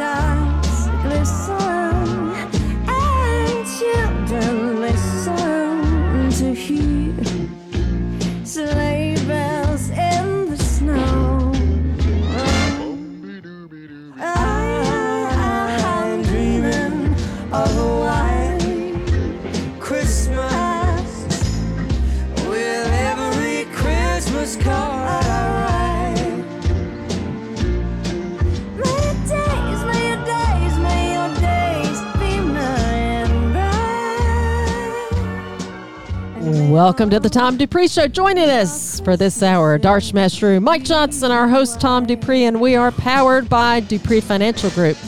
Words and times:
Treetops 0.00 0.88
glisten 1.02 1.69
Welcome 36.90 37.10
to 37.10 37.20
the 37.20 37.30
Tom 37.30 37.56
Dupree 37.56 37.86
Show. 37.86 38.08
Joining 38.08 38.50
us 38.50 38.98
for 38.98 39.16
this 39.16 39.44
hour, 39.44 39.78
Darsh 39.78 40.10
Mashru, 40.12 40.60
Mike 40.60 40.82
Johnson, 40.82 41.30
our 41.30 41.46
host, 41.46 41.80
Tom 41.80 42.04
Dupree, 42.04 42.46
and 42.46 42.60
we 42.60 42.74
are 42.74 42.90
powered 42.90 43.48
by 43.48 43.78
Dupree 43.78 44.20
Financial 44.20 44.70
Group. 44.70 44.98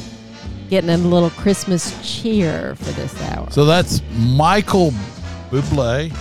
Getting 0.70 0.90
in 0.90 1.00
a 1.00 1.08
little 1.08 1.30
Christmas 1.30 1.92
cheer 2.00 2.76
for 2.76 2.92
this 2.92 3.20
hour. 3.22 3.50
So 3.50 3.64
that's 3.64 4.00
Michael 4.12 4.92
Bublé, 5.50 6.14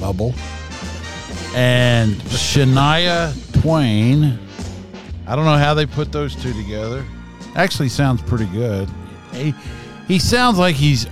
Bubble, 0.00 0.34
and 1.54 2.14
Shania 2.14 3.34
Twain. 3.60 4.38
I 5.26 5.36
don't 5.36 5.44
know 5.44 5.58
how 5.58 5.74
they 5.74 5.84
put 5.84 6.10
those 6.10 6.34
two 6.34 6.54
together. 6.54 7.04
Actually, 7.54 7.90
sounds 7.90 8.22
pretty 8.22 8.46
good. 8.46 8.88
He, 9.32 9.54
he 10.08 10.18
sounds 10.18 10.56
like 10.56 10.74
he's 10.74 11.06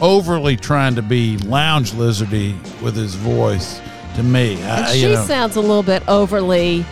overly 0.00 0.56
trying 0.56 0.94
to 0.94 1.02
be 1.02 1.36
lounge 1.38 1.92
lizardy 1.92 2.54
with 2.82 2.96
his 2.96 3.14
voice 3.14 3.80
to 4.16 4.22
me. 4.22 4.54
And 4.62 4.84
I, 4.86 4.92
she 4.92 5.02
you 5.02 5.08
know, 5.14 5.24
sounds 5.24 5.56
a 5.56 5.60
little 5.60 5.82
bit 5.82 6.06
overly 6.08 6.84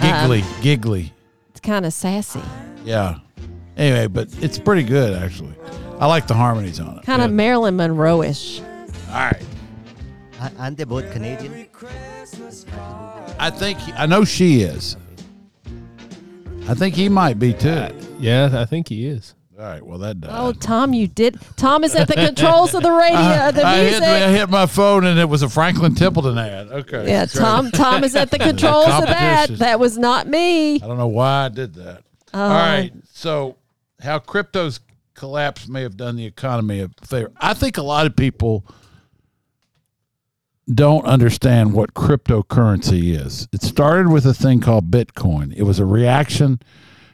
um, 0.00 0.02
giggly, 0.02 0.44
giggly. 0.62 1.12
It's 1.50 1.60
kind 1.60 1.84
of 1.86 1.92
sassy, 1.92 2.40
Yeah. 2.84 3.18
Anyway, 3.76 4.08
but 4.08 4.28
it's 4.42 4.58
pretty 4.58 4.82
good 4.82 5.20
actually. 5.22 5.54
I 5.98 6.06
like 6.06 6.26
the 6.26 6.34
harmonies 6.34 6.80
on 6.80 6.98
it. 6.98 7.04
kind 7.04 7.22
of 7.22 7.30
Marilyn 7.30 7.76
Monroe 7.76 8.22
ish. 8.22 8.60
All 9.08 9.14
right. 9.14 9.42
A- 10.40 10.52
Aren't 10.58 10.76
they 10.78 10.84
both 10.84 11.10
Canadian? 11.12 11.66
I 13.38 13.50
think 13.50 13.78
I 13.98 14.06
know 14.06 14.24
she 14.24 14.62
is. 14.62 14.96
I 16.68 16.74
think 16.74 16.94
he 16.94 17.08
might 17.08 17.38
be 17.38 17.52
too. 17.54 17.88
Yeah, 18.18 18.50
I 18.52 18.64
think 18.66 18.88
he 18.88 19.06
is. 19.06 19.34
All 19.60 19.66
right, 19.66 19.84
well 19.84 19.98
that 19.98 20.22
does. 20.22 20.30
Oh, 20.32 20.52
Tom, 20.52 20.94
you 20.94 21.06
did. 21.06 21.38
Tom 21.56 21.84
is 21.84 21.94
at 21.94 22.08
the 22.08 22.14
controls 22.14 22.72
of 22.74 22.82
the 22.82 22.90
radio, 22.90 23.18
the 23.52 23.62
I 23.62 23.76
hit, 23.76 23.90
music. 23.90 24.02
I 24.08 24.30
hit 24.30 24.48
my 24.48 24.64
phone 24.64 25.04
and 25.04 25.18
it 25.18 25.28
was 25.28 25.42
a 25.42 25.50
Franklin 25.50 25.94
Templeton 25.94 26.38
ad. 26.38 26.68
Okay. 26.68 27.06
Yeah, 27.06 27.26
sorry. 27.26 27.44
Tom. 27.44 27.70
Tom 27.70 28.04
is 28.04 28.16
at 28.16 28.30
the 28.30 28.38
controls 28.40 28.86
of 28.86 29.04
that. 29.04 29.48
That 29.50 29.78
was 29.78 29.98
not 29.98 30.26
me. 30.26 30.76
I 30.76 30.78
don't 30.78 30.96
know 30.96 31.08
why 31.08 31.44
I 31.44 31.48
did 31.50 31.74
that. 31.74 32.04
Oh. 32.32 32.42
All 32.42 32.48
right. 32.48 32.90
So, 33.12 33.56
how 34.00 34.18
crypto's 34.18 34.80
collapse 35.12 35.68
may 35.68 35.82
have 35.82 35.98
done 35.98 36.16
the 36.16 36.24
economy 36.24 36.80
a 36.80 36.88
favor. 37.04 37.30
I 37.38 37.52
think 37.52 37.76
a 37.76 37.82
lot 37.82 38.06
of 38.06 38.16
people 38.16 38.64
don't 40.72 41.04
understand 41.04 41.74
what 41.74 41.92
cryptocurrency 41.92 43.14
is. 43.14 43.46
It 43.52 43.60
started 43.60 44.08
with 44.08 44.24
a 44.24 44.32
thing 44.32 44.60
called 44.60 44.90
Bitcoin. 44.90 45.52
It 45.54 45.64
was 45.64 45.78
a 45.78 45.84
reaction 45.84 46.60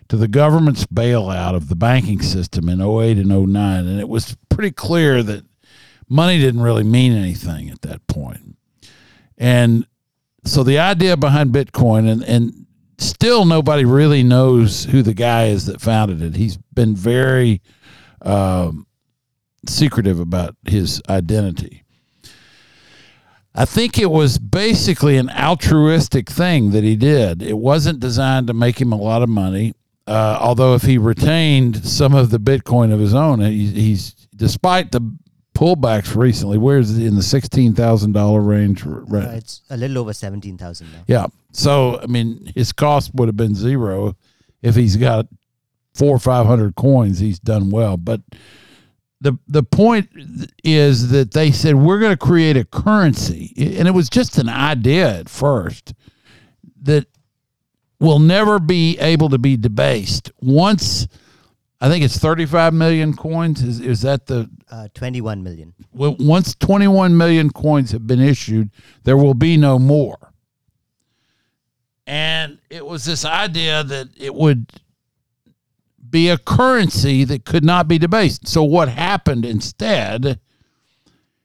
to 0.08 0.16
the 0.16 0.28
government's 0.28 0.86
bailout 0.86 1.54
of 1.54 1.68
the 1.68 1.76
banking 1.76 2.22
system 2.22 2.68
in 2.68 2.80
08 2.80 3.18
and 3.18 3.28
09 3.28 3.86
and 3.86 4.00
it 4.00 4.08
was 4.08 4.36
pretty 4.48 4.70
clear 4.70 5.22
that 5.22 5.44
money 6.08 6.38
didn't 6.38 6.62
really 6.62 6.84
mean 6.84 7.12
anything 7.12 7.70
at 7.70 7.82
that 7.82 8.06
point. 8.06 8.56
And 9.36 9.86
so 10.44 10.62
the 10.62 10.78
idea 10.78 11.16
behind 11.16 11.52
Bitcoin 11.52 12.10
and 12.10 12.22
and 12.22 12.66
still 12.98 13.44
nobody 13.44 13.84
really 13.84 14.22
knows 14.22 14.84
who 14.84 15.02
the 15.02 15.14
guy 15.14 15.46
is 15.46 15.66
that 15.66 15.80
founded 15.80 16.22
it. 16.22 16.36
He's 16.36 16.56
been 16.56 16.94
very 16.96 17.60
um, 18.22 18.86
secretive 19.66 20.20
about 20.20 20.56
his 20.66 21.02
identity. 21.08 21.84
I 23.54 23.64
think 23.64 23.98
it 23.98 24.10
was 24.10 24.38
basically 24.38 25.16
an 25.16 25.30
altruistic 25.30 26.28
thing 26.28 26.72
that 26.72 26.84
he 26.84 26.94
did. 26.94 27.42
It 27.42 27.56
wasn't 27.56 28.00
designed 28.00 28.48
to 28.48 28.54
make 28.54 28.80
him 28.80 28.92
a 28.92 28.96
lot 28.96 29.22
of 29.22 29.30
money. 29.30 29.74
Uh, 30.06 30.38
although 30.40 30.74
if 30.74 30.82
he 30.82 30.98
retained 30.98 31.84
some 31.84 32.14
of 32.14 32.30
the 32.30 32.38
Bitcoin 32.38 32.92
of 32.92 33.00
his 33.00 33.12
own, 33.14 33.40
he, 33.40 33.66
he's 33.66 34.14
despite 34.36 34.92
the 34.92 35.00
pullbacks 35.56 36.14
recently. 36.14 36.58
Where's 36.58 36.96
it 36.96 37.04
in 37.04 37.16
the 37.16 37.22
sixteen 37.22 37.74
thousand 37.74 38.12
dollar 38.12 38.40
range? 38.40 38.86
Uh, 38.86 39.00
it's 39.30 39.62
a 39.70 39.76
little 39.76 39.98
over 39.98 40.12
17,000 40.12 40.92
now. 40.92 41.02
Yeah. 41.06 41.26
So 41.52 41.98
I 42.00 42.06
mean, 42.06 42.52
his 42.54 42.72
cost 42.72 43.14
would 43.14 43.28
have 43.28 43.36
been 43.36 43.54
zero 43.54 44.16
if 44.62 44.76
he's 44.76 44.96
got 44.96 45.26
four 45.94 46.14
or 46.14 46.18
five 46.18 46.46
hundred 46.46 46.76
coins. 46.76 47.18
He's 47.18 47.38
done 47.38 47.70
well. 47.70 47.96
But 47.96 48.20
the 49.20 49.38
the 49.48 49.62
point 49.62 50.08
is 50.62 51.08
that 51.10 51.32
they 51.32 51.50
said 51.50 51.74
we're 51.74 51.98
going 51.98 52.12
to 52.12 52.16
create 52.16 52.56
a 52.56 52.64
currency, 52.64 53.52
and 53.56 53.88
it 53.88 53.92
was 53.92 54.08
just 54.10 54.38
an 54.38 54.48
idea 54.48 55.18
at 55.18 55.28
first 55.28 55.94
that 56.82 57.06
will 57.98 58.18
never 58.18 58.58
be 58.58 58.98
able 58.98 59.28
to 59.30 59.38
be 59.38 59.56
debased 59.56 60.30
once. 60.40 61.06
I 61.80 61.88
think 61.90 62.04
it's 62.04 62.18
35 62.18 62.72
million 62.74 63.14
coins. 63.14 63.62
Is 63.62 63.80
is 63.80 64.02
that 64.02 64.26
the 64.26 64.48
Uh, 64.70 64.88
21 64.94 65.42
million. 65.42 65.74
well, 65.92 66.16
once 66.18 66.54
21 66.54 67.16
million 67.16 67.50
coins 67.50 67.92
have 67.92 68.06
been 68.06 68.20
issued, 68.20 68.70
there 69.04 69.16
will 69.16 69.34
be 69.34 69.56
no 69.56 69.78
more. 69.78 70.32
And 72.06 72.58
it 72.70 72.86
was 72.86 73.04
this 73.04 73.24
idea 73.24 73.82
that 73.84 74.08
it 74.16 74.34
would 74.34 74.70
be 76.08 76.28
a 76.28 76.38
currency 76.38 77.24
that 77.24 77.44
could 77.44 77.64
not 77.64 77.88
be 77.88 77.98
debased. 77.98 78.46
So 78.46 78.62
what 78.62 78.88
happened 78.88 79.44
instead? 79.44 80.38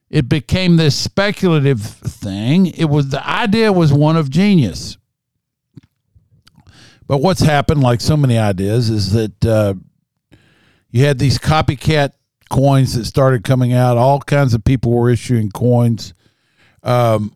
It 0.09 0.29
became 0.29 0.75
this 0.77 0.95
speculative 0.95 1.81
thing. 1.81 2.67
It 2.67 2.85
was 2.85 3.09
the 3.09 3.27
idea 3.27 3.71
was 3.73 3.91
one 3.91 4.17
of 4.17 4.29
genius. 4.29 4.97
But 7.11 7.17
what's 7.17 7.41
happened, 7.41 7.81
like 7.81 7.99
so 7.99 8.15
many 8.15 8.37
ideas, 8.37 8.89
is 8.89 9.11
that 9.11 9.45
uh, 9.45 9.73
you 10.91 11.03
had 11.03 11.19
these 11.19 11.37
copycat 11.37 12.13
coins 12.49 12.93
that 12.93 13.03
started 13.03 13.43
coming 13.43 13.73
out. 13.73 13.97
All 13.97 14.21
kinds 14.21 14.53
of 14.53 14.63
people 14.63 14.93
were 14.93 15.09
issuing 15.09 15.49
coins. 15.51 16.13
Um, 16.83 17.35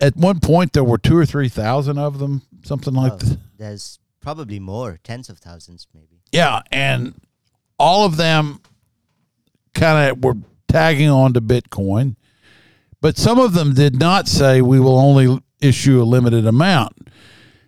at 0.00 0.16
one 0.16 0.40
point, 0.40 0.72
there 0.72 0.82
were 0.82 0.98
two 0.98 1.16
or 1.16 1.24
three 1.24 1.48
thousand 1.48 1.98
of 1.98 2.18
them, 2.18 2.42
something 2.64 2.94
like 2.94 3.12
Oh, 3.12 3.16
that. 3.18 3.38
there's 3.56 4.00
probably 4.20 4.58
more, 4.58 4.98
tens 5.04 5.28
of 5.28 5.38
thousands 5.38 5.86
maybe. 5.94 6.20
Yeah, 6.32 6.62
and 6.72 7.14
all 7.78 8.06
of 8.06 8.16
them 8.16 8.58
kind 9.72 10.10
of 10.10 10.24
were 10.24 10.34
tagging 10.66 11.10
on 11.10 11.32
to 11.34 11.40
Bitcoin, 11.40 12.16
but 13.00 13.16
some 13.16 13.38
of 13.38 13.54
them 13.54 13.72
did 13.72 14.00
not 14.00 14.26
say 14.26 14.60
we 14.62 14.80
will 14.80 14.98
only 14.98 15.40
issue 15.60 16.02
a 16.02 16.04
limited 16.04 16.44
amount 16.44 16.95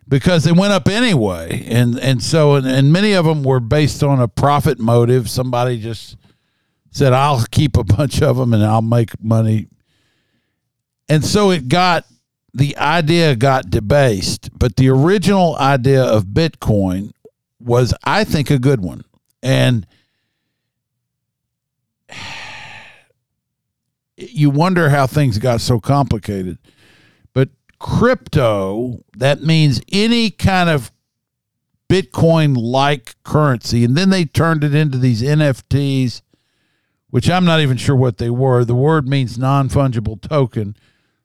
because 0.08 0.44
they 0.44 0.52
went 0.52 0.72
up 0.72 0.88
anyway, 0.88 1.64
and 1.69 1.99
and 1.99 2.22
so 2.22 2.55
and, 2.55 2.66
and 2.66 2.93
many 2.93 3.12
of 3.12 3.25
them 3.25 3.43
were 3.43 3.60
based 3.60 4.02
on 4.02 4.20
a 4.20 4.28
profit 4.28 4.78
motive. 4.78 5.28
Somebody 5.28 5.81
just 5.81 6.16
said, 6.90 7.12
"I'll 7.12 7.44
keep 7.50 7.76
a 7.76 7.84
bunch 7.84 8.22
of 8.22 8.37
them 8.37 8.55
and 8.55 8.64
I'll 8.64 8.82
make 8.82 9.22
money," 9.22 9.69
and 11.08 11.25
so 11.25 11.50
it 11.50 11.69
got 11.69 12.05
the 12.55 12.76
idea 12.76 13.37
got 13.37 13.70
debased, 13.70 14.50
but 14.58 14.76
the 14.76 14.88
original 14.88 15.56
idea 15.56 16.02
of 16.02 16.25
Bitcoin 16.25 17.12
was, 17.61 17.94
I 18.04 18.25
think, 18.25 18.50
a 18.50 18.58
good 18.58 18.81
one. 18.81 19.04
And 19.43 19.87
you 24.16 24.50
wonder 24.50 24.90
how 24.90 25.06
things 25.06 25.38
got 25.38 25.61
so 25.61 25.78
complicated. 25.78 26.58
Crypto, 27.78 29.04
that 29.16 29.42
means 29.42 29.80
any 29.92 30.30
kind 30.30 30.69
of 30.69 30.90
Bitcoin 31.88 32.56
like 32.56 33.16
currency. 33.22 33.84
And 33.84 33.96
then 33.96 34.10
they 34.10 34.25
turned 34.25 34.64
it 34.64 34.75
into 34.75 34.98
these 34.98 35.22
NFTs, 35.22 36.22
which 37.10 37.30
I'm 37.30 37.44
not 37.44 37.60
even 37.60 37.76
sure 37.76 37.96
what 37.96 38.19
they 38.19 38.30
were. 38.30 38.64
The 38.64 38.75
word 38.75 39.08
means 39.08 39.38
non 39.38 39.69
fungible 39.69 40.20
token. 40.20 40.76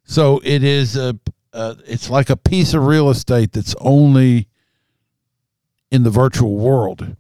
So 0.06 0.42
it 0.44 0.64
is 0.64 0.96
a, 0.96 1.20
uh, 1.54 1.76
it's 1.86 2.10
like 2.10 2.30
a 2.30 2.38
piece 2.38 2.74
of 2.74 2.86
real 2.86 3.10
estate 3.10 3.52
that's 3.52 3.76
only 3.80 4.48
in 5.92 6.04
the 6.04 6.10
virtual 6.10 6.56
world. 6.56 7.16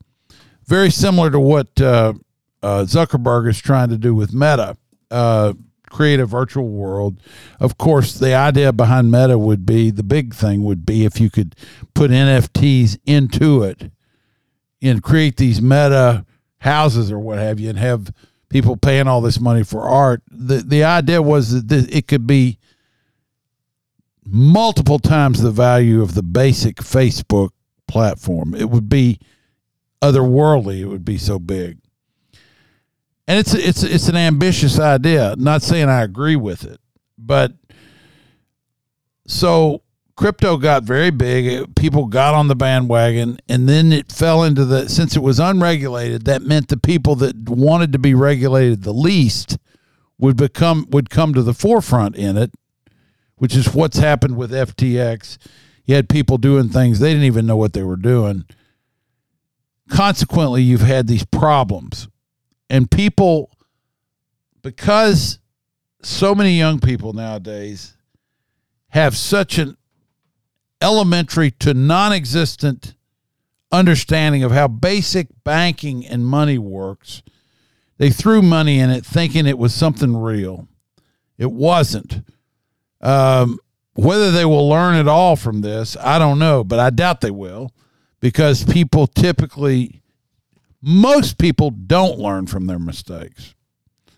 Very 0.65 0.89
similar 0.89 1.29
to 1.29 1.39
what 1.39 1.79
uh, 1.81 2.13
uh, 2.61 2.85
Zuckerberg 2.85 3.49
is 3.49 3.59
trying 3.59 3.89
to 3.89 3.97
do 3.97 4.15
with 4.15 4.33
Meta, 4.33 4.77
uh, 5.11 5.53
create 5.93 6.19
a 6.19 6.25
virtual 6.25 6.67
world. 6.67 7.21
Of 7.59 7.77
course, 7.77 8.13
the 8.15 8.33
idea 8.33 8.73
behind 8.73 9.11
Meta 9.11 9.37
would 9.37 9.65
be 9.65 9.91
the 9.91 10.03
big 10.03 10.33
thing 10.33 10.63
would 10.63 10.85
be 10.85 11.05
if 11.05 11.21
you 11.21 11.29
could 11.29 11.55
put 11.93 12.11
NFTs 12.11 12.97
into 13.05 13.63
it 13.63 13.91
and 14.81 15.01
create 15.01 15.37
these 15.37 15.61
meta 15.61 16.25
houses 16.57 17.11
or 17.11 17.19
what 17.19 17.37
have 17.37 17.59
you, 17.59 17.69
and 17.69 17.77
have 17.77 18.11
people 18.49 18.75
paying 18.75 19.07
all 19.07 19.21
this 19.21 19.39
money 19.39 19.63
for 19.63 19.83
art. 19.83 20.21
The 20.29 20.57
the 20.57 20.83
idea 20.83 21.21
was 21.21 21.65
that 21.65 21.95
it 21.95 22.07
could 22.07 22.27
be 22.27 22.57
multiple 24.25 24.99
times 24.99 25.41
the 25.41 25.51
value 25.51 26.01
of 26.01 26.15
the 26.15 26.23
basic 26.23 26.77
Facebook 26.77 27.51
platform. 27.87 28.53
It 28.55 28.69
would 28.69 28.89
be 28.89 29.19
otherworldly. 30.01 30.79
It 30.79 30.87
would 30.87 31.05
be 31.05 31.17
so 31.17 31.39
big. 31.39 31.77
And 33.27 33.39
it's 33.39 33.53
it's 33.53 33.83
it's 33.83 34.09
an 34.09 34.17
ambitious 34.17 34.79
idea. 34.79 35.35
Not 35.37 35.61
saying 35.61 35.89
I 35.89 36.01
agree 36.01 36.35
with 36.35 36.65
it, 36.65 36.79
but 37.17 37.53
so 39.27 39.81
crypto 40.15 40.57
got 40.57 40.83
very 40.83 41.09
big. 41.09 41.75
People 41.75 42.07
got 42.07 42.33
on 42.33 42.47
the 42.47 42.55
bandwagon, 42.55 43.39
and 43.47 43.67
then 43.67 43.91
it 43.93 44.11
fell 44.11 44.43
into 44.43 44.65
the 44.65 44.89
since 44.89 45.15
it 45.15 45.21
was 45.21 45.39
unregulated. 45.39 46.25
That 46.25 46.41
meant 46.41 46.67
the 46.67 46.77
people 46.77 47.15
that 47.15 47.49
wanted 47.49 47.93
to 47.93 47.99
be 47.99 48.13
regulated 48.13 48.83
the 48.83 48.93
least 48.93 49.57
would 50.17 50.37
become 50.37 50.87
would 50.89 51.09
come 51.09 51.33
to 51.33 51.41
the 51.41 51.53
forefront 51.53 52.15
in 52.15 52.37
it, 52.37 52.51
which 53.35 53.55
is 53.55 53.73
what's 53.73 53.97
happened 53.97 54.37
with 54.37 54.51
FTX. 54.51 55.37
You 55.85 55.95
had 55.95 56.09
people 56.09 56.37
doing 56.37 56.69
things 56.69 56.99
they 56.99 57.11
didn't 57.11 57.25
even 57.25 57.45
know 57.45 57.57
what 57.57 57.73
they 57.73 57.83
were 57.83 57.97
doing. 57.97 58.45
Consequently, 59.89 60.61
you've 60.61 60.81
had 60.81 61.07
these 61.07 61.25
problems. 61.25 62.07
And 62.73 62.89
people, 62.89 63.51
because 64.63 65.37
so 66.01 66.33
many 66.33 66.57
young 66.57 66.79
people 66.79 67.13
nowadays 67.13 67.95
have 68.89 69.15
such 69.15 69.59
an 69.59 69.77
elementary 70.81 71.51
to 71.51 71.75
non 71.75 72.11
existent 72.13 72.95
understanding 73.71 74.43
of 74.43 74.51
how 74.51 74.67
basic 74.67 75.27
banking 75.43 76.03
and 76.03 76.25
money 76.25 76.57
works, 76.57 77.21
they 77.99 78.09
threw 78.09 78.41
money 78.41 78.79
in 78.79 78.89
it 78.89 79.05
thinking 79.05 79.45
it 79.45 79.59
was 79.59 79.75
something 79.75 80.17
real. 80.17 80.67
It 81.37 81.51
wasn't. 81.51 82.23
Um, 83.01 83.59
whether 83.93 84.31
they 84.31 84.45
will 84.45 84.67
learn 84.67 84.95
at 84.95 85.07
all 85.07 85.35
from 85.35 85.61
this, 85.61 85.95
I 85.97 86.17
don't 86.17 86.39
know, 86.39 86.63
but 86.63 86.79
I 86.79 86.89
doubt 86.89 87.21
they 87.21 87.29
will 87.29 87.69
because 88.19 88.63
people 88.63 89.05
typically, 89.05 90.01
most 90.85 91.37
people 91.37 91.71
don't 91.71 92.19
learn 92.19 92.45
from 92.45 92.67
their 92.67 92.77
mistakes. 92.77 93.55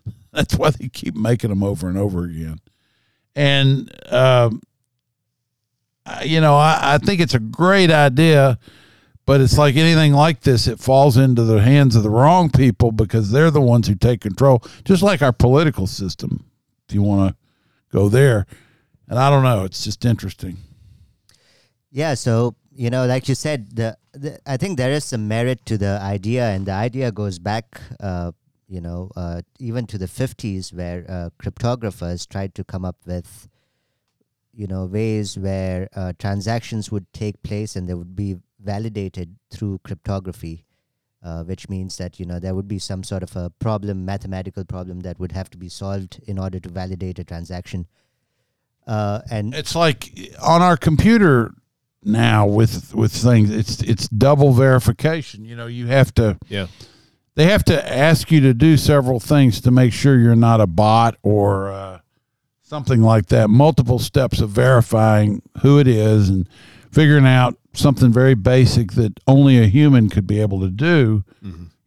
That's 0.33 0.55
why 0.55 0.71
they 0.71 0.89
keep 0.89 1.15
making 1.15 1.51
them 1.51 1.63
over 1.63 1.87
and 1.87 1.97
over 1.97 2.25
again. 2.25 2.57
And, 3.35 3.91
um, 4.11 4.61
you 6.23 6.41
know, 6.41 6.55
I, 6.55 6.95
I 6.95 6.97
think 6.97 7.21
it's 7.21 7.35
a 7.35 7.39
great 7.39 7.91
idea, 7.91 8.57
but 9.27 9.41
it's 9.41 9.59
like 9.59 9.75
anything 9.75 10.13
like 10.13 10.41
this, 10.41 10.67
it 10.67 10.79
falls 10.79 11.17
into 11.17 11.43
the 11.43 11.61
hands 11.61 11.95
of 11.95 12.01
the 12.01 12.09
wrong 12.09 12.49
people 12.49 12.91
because 12.91 13.31
they're 13.31 13.51
the 13.51 13.61
ones 13.61 13.87
who 13.87 13.95
take 13.95 14.21
control, 14.21 14.63
just 14.85 15.03
like 15.03 15.21
our 15.21 15.33
political 15.33 15.85
system, 15.85 16.45
if 16.89 16.95
you 16.95 17.03
want 17.03 17.29
to 17.29 17.37
go 17.95 18.09
there. 18.09 18.47
And 19.07 19.19
I 19.19 19.29
don't 19.29 19.43
know, 19.43 19.65
it's 19.65 19.83
just 19.83 20.03
interesting. 20.03 20.57
Yeah, 21.91 22.15
so 22.15 22.55
you 22.75 22.89
know, 22.89 23.05
like 23.05 23.29
you 23.29 23.35
said, 23.35 23.75
the, 23.75 23.97
the 24.11 24.39
I 24.45 24.57
think 24.57 24.77
there 24.77 24.91
is 24.91 25.05
some 25.05 25.27
merit 25.27 25.65
to 25.67 25.77
the 25.77 25.99
idea, 26.01 26.49
and 26.49 26.65
the 26.65 26.73
idea 26.73 27.11
goes 27.11 27.39
back, 27.39 27.79
uh, 28.01 28.33
you 28.67 28.81
know, 28.81 29.11
uh, 29.15 29.41
even 29.59 29.87
to 29.87 29.97
the 29.97 30.07
fifties, 30.07 30.73
where 30.73 31.05
uh, 31.07 31.29
cryptographers 31.41 32.27
tried 32.27 32.53
to 32.55 32.63
come 32.65 32.83
up 32.83 32.97
with, 33.05 33.47
you 34.53 34.67
know, 34.67 34.85
ways 34.85 35.37
where 35.37 35.87
uh, 35.95 36.11
transactions 36.19 36.91
would 36.91 37.11
take 37.13 37.41
place 37.43 37.77
and 37.77 37.87
they 37.87 37.93
would 37.93 38.15
be 38.15 38.35
validated 38.59 39.37
through 39.49 39.79
cryptography, 39.83 40.65
uh, 41.23 41.43
which 41.43 41.69
means 41.69 41.95
that 41.95 42.19
you 42.19 42.25
know 42.25 42.39
there 42.39 42.55
would 42.55 42.67
be 42.67 42.79
some 42.79 43.03
sort 43.03 43.23
of 43.23 43.33
a 43.37 43.49
problem, 43.51 44.03
mathematical 44.03 44.65
problem 44.65 44.99
that 44.99 45.17
would 45.17 45.31
have 45.31 45.49
to 45.49 45.57
be 45.57 45.69
solved 45.69 46.19
in 46.27 46.37
order 46.37 46.59
to 46.59 46.67
validate 46.67 47.19
a 47.19 47.23
transaction. 47.23 47.87
Uh, 48.85 49.21
and 49.31 49.55
It's 49.55 49.75
like 49.75 50.11
on 50.43 50.61
our 50.61 50.77
computer 50.77 51.55
now 52.05 52.45
with 52.45 52.93
with 52.93 53.11
things 53.11 53.49
it's 53.49 53.81
it's 53.81 54.07
double 54.09 54.53
verification 54.53 55.43
you 55.45 55.55
know 55.55 55.67
you 55.67 55.87
have 55.87 56.13
to 56.13 56.37
Yeah. 56.47 56.67
they 57.35 57.45
have 57.45 57.63
to 57.65 57.91
ask 57.93 58.31
you 58.31 58.39
to 58.41 58.53
do 58.53 58.77
several 58.77 59.19
things 59.19 59.59
to 59.61 59.71
make 59.71 59.91
sure 59.93 60.17
you're 60.19 60.35
not 60.35 60.61
a 60.61 60.67
bot 60.67 61.17
or 61.23 61.71
uh, 61.71 61.99
something 62.61 63.01
like 63.01 63.27
that 63.27 63.49
multiple 63.49 63.99
steps 63.99 64.39
of 64.41 64.49
verifying 64.51 65.41
who 65.61 65.79
it 65.79 65.87
is 65.87 66.29
and 66.29 66.47
figuring 66.91 67.25
out 67.27 67.57
something 67.73 68.11
very 68.11 68.35
basic 68.35 68.93
that 68.93 69.19
only 69.27 69.57
a 69.61 69.65
human 69.65 70.09
could 70.09 70.27
be 70.27 70.39
able 70.39 70.59
to 70.61 70.69
do 70.69 71.23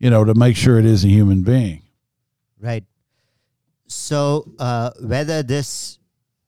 you 0.00 0.10
know 0.10 0.24
to 0.24 0.34
make 0.34 0.56
sure 0.56 0.78
it 0.78 0.84
is 0.84 1.04
a 1.04 1.08
human 1.08 1.42
being 1.42 1.82
Right. 2.60 2.82
So 3.86 4.50
uh, 4.58 4.90
whether 5.00 5.42
this 5.42 5.97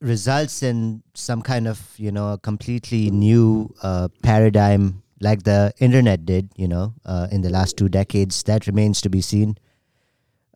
results 0.01 0.63
in 0.63 1.03
some 1.13 1.41
kind 1.41 1.67
of 1.67 1.79
you 1.97 2.11
know 2.11 2.33
a 2.33 2.37
completely 2.37 3.09
new 3.11 3.73
uh, 3.83 4.07
paradigm 4.23 5.03
like 5.21 5.43
the 5.43 5.71
internet 5.77 6.25
did, 6.25 6.49
you 6.55 6.67
know, 6.67 6.95
uh, 7.05 7.27
in 7.31 7.41
the 7.41 7.49
last 7.49 7.77
two 7.77 7.87
decades, 7.87 8.41
that 8.43 8.65
remains 8.65 9.01
to 9.01 9.09
be 9.09 9.21
seen. 9.21 9.55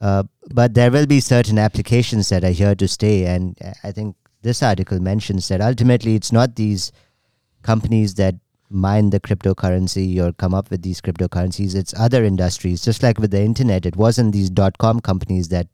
Uh, 0.02 0.24
but 0.50 0.74
there 0.74 0.90
will 0.90 1.06
be 1.06 1.20
certain 1.20 1.60
applications 1.60 2.30
that 2.30 2.44
are 2.44 2.50
here 2.50 2.74
to 2.75 2.88
stay, 2.88 3.28
and 3.28 3.58
I 3.84 3.92
think 3.92 4.16
this 4.42 4.64
article 4.64 5.00
mentions 5.00 5.48
that 5.48 5.62
ultimately 5.62 6.16
it's 6.16 6.32
not 6.32 6.56
these 6.56 6.92
companies 7.62 8.16
that 8.16 8.36
mine 8.70 9.12
the 9.12 9.20
cryptocurrency 9.20 10.20
or 10.20 10.34
come 10.34 10.54
up 10.54 10.72
with 10.72 10.82
these 10.82 11.00
cryptocurrencies. 11.00 11.75
It's 11.75 11.94
other 11.98 12.24
industries. 12.24 12.84
Just 12.84 13.04
like 13.04 13.20
with 13.20 13.32
the 13.32 13.42
internet 13.42 13.86
it 13.86 13.96
wasn't 13.96 14.34
these 14.34 14.50
dot 14.50 14.78
com 14.80 15.00
companies 15.00 15.50
that 15.50 15.68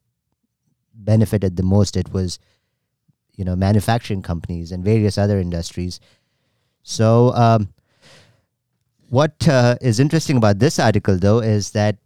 benefited 0.94 1.56
the 1.56 1.64
most. 1.64 1.96
It 1.96 2.12
was 2.12 2.40
you 3.36 3.46
know 3.46 3.56
manufacturing 3.56 4.22
companies 4.22 4.72
and 4.72 4.84
various 4.84 5.18
other 5.18 5.40
industries. 5.40 6.00
So 6.84 7.34
um, 7.34 7.70
what 9.10 9.48
uh, 9.48 9.76
is 9.82 10.00
interesting 10.00 10.38
about 10.38 10.60
this 10.60 10.80
article 10.80 11.18
though 11.18 11.40
is 11.40 11.72
that 11.72 11.98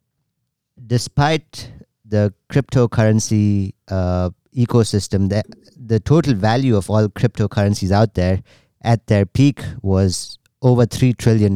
despite 0.87 1.71
the 2.03 2.33
cryptocurrency 2.51 3.73
uh, 3.87 4.29
ecosystem 4.55 5.29
the, 5.29 5.43
the 5.77 5.99
total 5.99 6.33
value 6.33 6.75
of 6.75 6.89
all 6.89 7.07
cryptocurrencies 7.09 7.91
out 7.91 8.13
there 8.13 8.41
at 8.81 9.07
their 9.07 9.25
peak 9.25 9.61
was 9.81 10.37
over 10.61 10.85
$3 10.85 11.17
trillion 11.17 11.53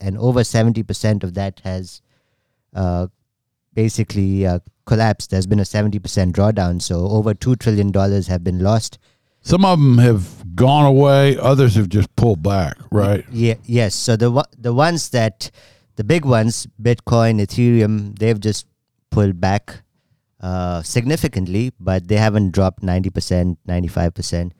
and 0.00 0.18
over 0.18 0.40
70% 0.40 1.22
of 1.22 1.34
that 1.34 1.60
has 1.64 2.00
uh, 2.74 3.06
basically 3.74 4.46
collapsed. 4.86 5.30
There's 5.30 5.46
been 5.46 5.60
a 5.60 5.64
70% 5.64 6.00
drawdown. 6.32 6.80
So 6.82 7.08
over 7.08 7.34
$2 7.34 7.58
trillion 7.58 7.92
have 8.26 8.44
been 8.44 8.60
lost. 8.60 8.98
some 9.40 9.64
of 9.64 9.78
them 9.78 9.98
have 9.98 10.54
gone 10.54 10.84
away 10.86 11.36
others 11.38 11.74
have 11.74 11.88
just 11.88 12.14
pulled 12.14 12.42
back 12.42 12.76
right 12.90 13.24
Yeah, 13.32 13.54
yes. 13.64 13.94
So 13.94 14.16
the 14.16 14.30
the 14.58 14.72
ones 14.72 15.08
that 15.10 15.50
the 15.96 16.04
big 16.04 16.24
ones, 16.24 16.66
Bitcoin, 16.80 17.40
Ethereum, 17.40 18.18
they've 18.18 18.38
just 18.38 18.66
pulled 19.10 19.40
back. 19.40 19.82
uh, 20.42 20.82
significantly, 20.82 21.70
but 21.78 22.08
they 22.08 22.16
haven't 22.16 22.50
dropped 22.50 22.82
90%, 22.82 23.56
95%. 23.68 24.50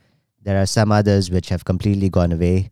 There 0.42 0.60
are 0.60 0.66
some 0.66 0.92
others 0.92 1.30
which 1.30 1.48
have 1.48 1.64
completely 1.64 2.08
gone 2.08 2.32
away. 2.32 2.70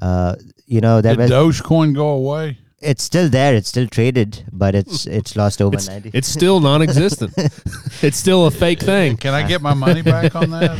Uh, 0.00 0.36
you 0.66 0.80
know, 0.80 1.00
there 1.00 1.16
Did 1.16 1.30
was, 1.30 1.60
Dogecoin 1.60 1.94
go 1.94 2.08
away? 2.10 2.58
It's 2.82 3.02
still 3.02 3.28
there, 3.28 3.54
it's 3.54 3.68
still 3.68 3.86
traded, 3.86 4.44
but 4.52 4.74
it's 4.74 5.06
it's 5.18 5.36
lost 5.36 5.60
over 5.62 5.76
It's, 5.76 5.88
90 5.88 6.10
it's 6.14 6.28
still 6.28 6.60
non-existent. 6.60 7.32
it's 8.02 8.16
still 8.16 8.46
a 8.46 8.50
fake 8.50 8.80
thing. 8.80 9.16
Can 9.16 9.34
I 9.34 9.46
get 9.46 9.62
my 9.62 9.74
money 9.74 10.02
back 10.02 10.34
on 10.34 10.50
that? 10.50 10.72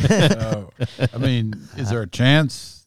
Uh, 0.99 1.07
I 1.15 1.19
mean, 1.19 1.55
is 1.77 1.91
there 1.91 2.03
a 2.03 2.07
chance? 2.09 2.85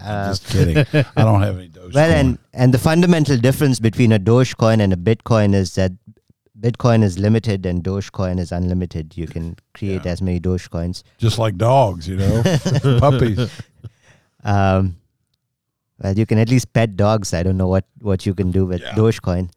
Uh, 0.00 0.28
Just 0.28 0.46
kidding. 0.48 0.78
I 1.16 1.22
don't 1.24 1.42
have 1.42 1.58
any 1.58 1.68
Dogecoin. 1.68 1.94
Well, 1.94 2.10
and 2.10 2.38
and 2.54 2.72
the 2.74 2.78
fundamental 2.78 3.36
difference 3.36 3.78
between 3.78 4.10
a 4.12 4.18
Dogecoin 4.18 4.80
and 4.80 4.92
a 4.92 4.96
Bitcoin 4.96 5.54
is 5.54 5.74
that 5.74 5.92
Bitcoin 6.58 7.02
is 7.02 7.18
limited 7.18 7.66
and 7.66 7.82
Dogecoin 7.84 8.38
is 8.38 8.52
unlimited. 8.52 9.16
You 9.16 9.26
can 9.26 9.56
create 9.74 10.04
Yeah. 10.04 10.12
as 10.12 10.22
many 10.22 10.40
Dogecoins. 10.40 11.02
just 11.18 11.38
like 11.38 11.56
dogs, 11.56 12.08
you 12.08 12.16
know, 12.16 12.42
puppies. 13.00 13.50
Um, 14.44 14.96
well, 16.02 16.18
you 16.18 16.26
can 16.26 16.38
at 16.38 16.48
least 16.48 16.72
pet 16.72 16.96
dogs. 16.96 17.32
I 17.32 17.42
don't 17.42 17.56
know 17.56 17.68
what 17.68 17.84
what 18.00 18.26
you 18.26 18.34
can 18.34 18.50
do 18.50 18.66
with 18.66 18.80
Yeah. 18.82 18.94
Dogecoin. 18.94 19.50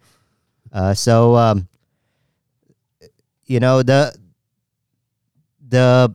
Uh, 0.71 0.93
so 0.93 1.35
um, 1.35 1.67
you 3.45 3.59
know 3.59 3.81
the 3.83 4.13
the 5.67 6.13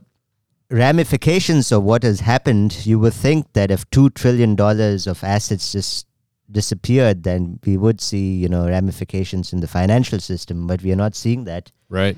ramifications 0.69 1.71
of 1.71 1.83
what 1.83 2.03
has 2.03 2.21
happened. 2.21 2.85
You 2.85 2.99
would 2.99 3.13
think 3.13 3.51
that 3.53 3.71
if 3.71 3.89
two 3.89 4.09
trillion 4.11 4.55
dollars 4.55 5.07
of 5.07 5.23
assets 5.23 5.71
just 5.71 6.07
disappeared, 6.49 7.23
then 7.23 7.59
we 7.65 7.77
would 7.77 8.01
see 8.01 8.35
you 8.35 8.49
know 8.49 8.67
ramifications 8.67 9.53
in 9.53 9.59
the 9.59 9.67
financial 9.67 10.19
system. 10.19 10.67
But 10.67 10.81
we 10.81 10.91
are 10.91 10.95
not 10.97 11.15
seeing 11.15 11.43
that. 11.45 11.71
Right. 11.89 12.17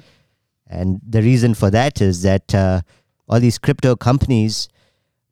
And 0.68 1.02
the 1.08 1.22
reason 1.22 1.54
for 1.54 1.70
that 1.70 2.02
is 2.02 2.22
that 2.24 2.54
uh, 2.56 2.82
all 3.28 3.40
these 3.40 3.58
crypto 3.60 3.96
companies 3.96 4.70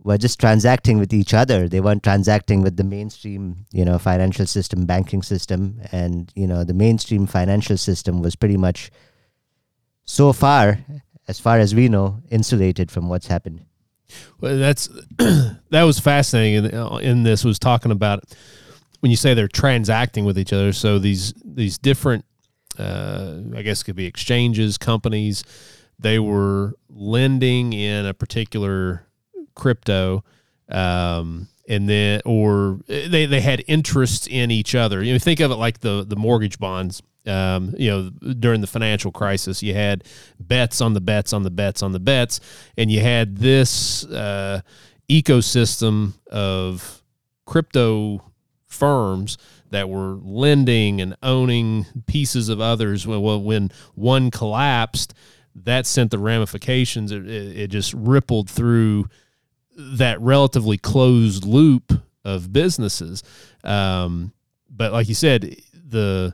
were 0.03 0.17
just 0.17 0.39
transacting 0.39 0.97
with 0.97 1.13
each 1.13 1.33
other. 1.33 1.67
They 1.67 1.79
weren't 1.79 2.03
transacting 2.03 2.61
with 2.61 2.77
the 2.77 2.83
mainstream, 2.83 3.65
you 3.71 3.85
know, 3.85 3.97
financial 3.99 4.45
system, 4.45 4.85
banking 4.85 5.21
system, 5.21 5.81
and 5.91 6.31
you 6.35 6.47
know, 6.47 6.63
the 6.63 6.73
mainstream 6.73 7.27
financial 7.27 7.77
system 7.77 8.21
was 8.21 8.35
pretty 8.35 8.57
much, 8.57 8.91
so 10.05 10.33
far, 10.33 10.79
as 11.27 11.39
far 11.39 11.59
as 11.59 11.75
we 11.75 11.87
know, 11.87 12.21
insulated 12.29 12.91
from 12.91 13.09
what's 13.09 13.27
happened. 13.27 13.65
Well, 14.39 14.57
that's 14.57 14.87
that 15.17 15.83
was 15.83 15.99
fascinating. 15.99 16.65
In, 16.65 16.75
uh, 16.75 16.97
in 16.97 17.23
this 17.23 17.43
was 17.43 17.59
talking 17.59 17.91
about 17.91 18.23
when 18.99 19.11
you 19.11 19.17
say 19.17 19.33
they're 19.33 19.47
transacting 19.47 20.25
with 20.25 20.37
each 20.37 20.53
other. 20.53 20.73
So 20.73 20.99
these 20.99 21.33
these 21.43 21.77
different, 21.77 22.25
uh, 22.77 23.39
I 23.55 23.61
guess, 23.61 23.83
could 23.83 23.95
be 23.95 24.05
exchanges, 24.05 24.77
companies. 24.77 25.43
They 25.99 26.17
were 26.17 26.73
lending 26.89 27.73
in 27.73 28.07
a 28.07 28.13
particular 28.13 29.05
crypto, 29.55 30.23
um, 30.69 31.47
and 31.67 31.87
then 31.87 32.21
or 32.25 32.79
they 32.87 33.25
they 33.25 33.41
had 33.41 33.63
interests 33.67 34.27
in 34.27 34.51
each 34.51 34.75
other. 34.75 35.03
You 35.03 35.13
know, 35.13 35.19
think 35.19 35.39
of 35.39 35.51
it 35.51 35.55
like 35.55 35.79
the 35.79 36.05
the 36.07 36.15
mortgage 36.15 36.59
bonds. 36.59 37.01
Um, 37.27 37.75
you 37.77 37.91
know, 37.91 38.09
during 38.33 38.61
the 38.61 38.67
financial 38.67 39.11
crisis, 39.11 39.61
you 39.61 39.75
had 39.75 40.03
bets 40.39 40.81
on 40.81 40.93
the 40.93 41.01
bets 41.01 41.33
on 41.33 41.43
the 41.43 41.51
bets 41.51 41.83
on 41.83 41.91
the 41.91 41.99
bets, 41.99 42.39
and 42.77 42.91
you 42.91 42.99
had 42.99 43.37
this 43.37 44.03
uh, 44.05 44.61
ecosystem 45.07 46.13
of 46.31 47.03
crypto 47.45 48.23
firms 48.65 49.37
that 49.69 49.89
were 49.89 50.17
lending 50.23 50.99
and 50.99 51.15
owning 51.21 51.85
pieces 52.07 52.49
of 52.49 52.59
others. 52.59 53.05
Well, 53.05 53.41
when 53.41 53.69
one 53.93 54.31
collapsed, 54.31 55.13
that 55.55 55.85
sent 55.85 56.11
the 56.11 56.17
ramifications. 56.17 57.11
It, 57.11 57.27
it 57.27 57.67
just 57.67 57.93
rippled 57.93 58.49
through 58.49 59.07
that 59.97 60.19
relatively 60.21 60.77
closed 60.77 61.45
loop 61.45 61.93
of 62.23 62.53
businesses. 62.53 63.23
Um, 63.63 64.31
but 64.69 64.91
like 64.91 65.07
you 65.09 65.15
said, 65.15 65.55
the 65.73 66.33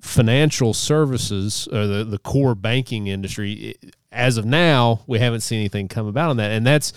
financial 0.00 0.74
services 0.74 1.68
or 1.72 1.86
the, 1.86 2.04
the 2.04 2.18
core 2.18 2.54
banking 2.54 3.06
industry, 3.06 3.76
as 4.10 4.36
of 4.36 4.44
now, 4.44 5.02
we 5.06 5.18
haven't 5.18 5.40
seen 5.40 5.60
anything 5.60 5.88
come 5.88 6.06
about 6.06 6.30
on 6.30 6.36
that. 6.38 6.52
And 6.52 6.66
that's 6.66 6.92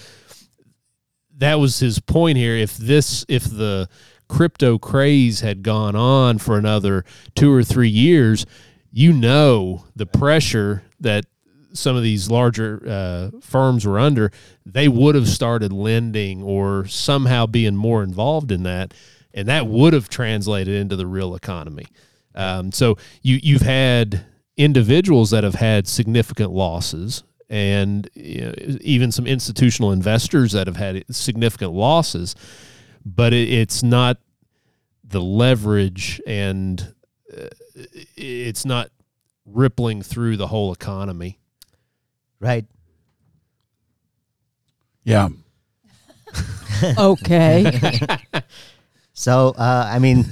that 1.37 1.55
was 1.59 1.79
his 1.79 1.99
point 1.99 2.37
here. 2.37 2.55
If 2.55 2.77
this, 2.77 3.25
if 3.27 3.43
the 3.43 3.89
crypto 4.29 4.77
craze 4.77 5.41
had 5.41 5.63
gone 5.63 5.95
on 5.95 6.37
for 6.37 6.57
another 6.57 7.03
two 7.35 7.51
or 7.51 7.63
three 7.63 7.89
years, 7.89 8.45
you 8.91 9.11
know 9.11 9.85
the 9.95 10.05
pressure 10.05 10.83
that 10.99 11.25
some 11.73 11.95
of 11.95 12.03
these 12.03 12.29
larger 12.29 12.81
uh, 12.87 13.39
firms 13.41 13.85
were 13.85 13.99
under, 13.99 14.31
they 14.65 14.87
would 14.87 15.15
have 15.15 15.27
started 15.27 15.71
lending 15.71 16.43
or 16.43 16.85
somehow 16.87 17.45
being 17.45 17.75
more 17.75 18.03
involved 18.03 18.51
in 18.51 18.63
that, 18.63 18.93
and 19.33 19.47
that 19.47 19.67
would 19.67 19.93
have 19.93 20.09
translated 20.09 20.75
into 20.75 20.95
the 20.95 21.07
real 21.07 21.35
economy. 21.35 21.87
Um, 22.35 22.71
so 22.71 22.97
you 23.21 23.39
you've 23.41 23.61
had 23.61 24.25
individuals 24.57 25.31
that 25.31 25.43
have 25.43 25.55
had 25.55 25.87
significant 25.87 26.51
losses, 26.51 27.23
and 27.49 28.09
you 28.13 28.41
know, 28.41 28.53
even 28.81 29.11
some 29.11 29.27
institutional 29.27 29.91
investors 29.91 30.53
that 30.53 30.67
have 30.67 30.77
had 30.77 31.03
significant 31.13 31.73
losses, 31.73 32.35
but 33.05 33.33
it, 33.33 33.49
it's 33.49 33.83
not 33.83 34.17
the 35.03 35.21
leverage 35.21 36.21
and 36.25 36.93
uh, 37.37 37.47
it's 38.15 38.65
not 38.65 38.89
rippling 39.45 40.01
through 40.01 40.37
the 40.37 40.47
whole 40.47 40.71
economy. 40.71 41.40
Right. 42.41 42.65
Yeah. 45.03 45.29
Okay. 46.97 48.01
So 49.13 49.49
uh, 49.57 49.85
I 49.91 49.99
mean, 49.99 50.25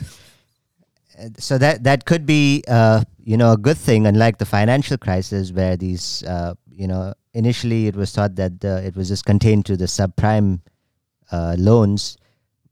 uh, 1.19 1.29
so 1.37 1.57
that 1.59 1.83
that 1.83 2.05
could 2.05 2.25
be 2.25 2.63
uh, 2.67 3.03
you 3.23 3.37
know 3.37 3.51
a 3.51 3.57
good 3.57 3.77
thing, 3.77 4.07
unlike 4.07 4.39
the 4.39 4.45
financial 4.45 4.97
crisis 4.97 5.51
where 5.51 5.77
these 5.77 6.23
uh, 6.23 6.55
you 6.71 6.87
know 6.87 7.13
initially 7.33 7.87
it 7.87 7.95
was 7.95 8.11
thought 8.11 8.35
that 8.35 8.65
uh, 8.65 8.81
it 8.83 8.95
was 8.95 9.09
just 9.09 9.25
contained 9.25 9.65
to 9.67 9.77
the 9.77 9.85
subprime 9.85 10.61
uh, 11.31 11.55
loans, 11.59 12.17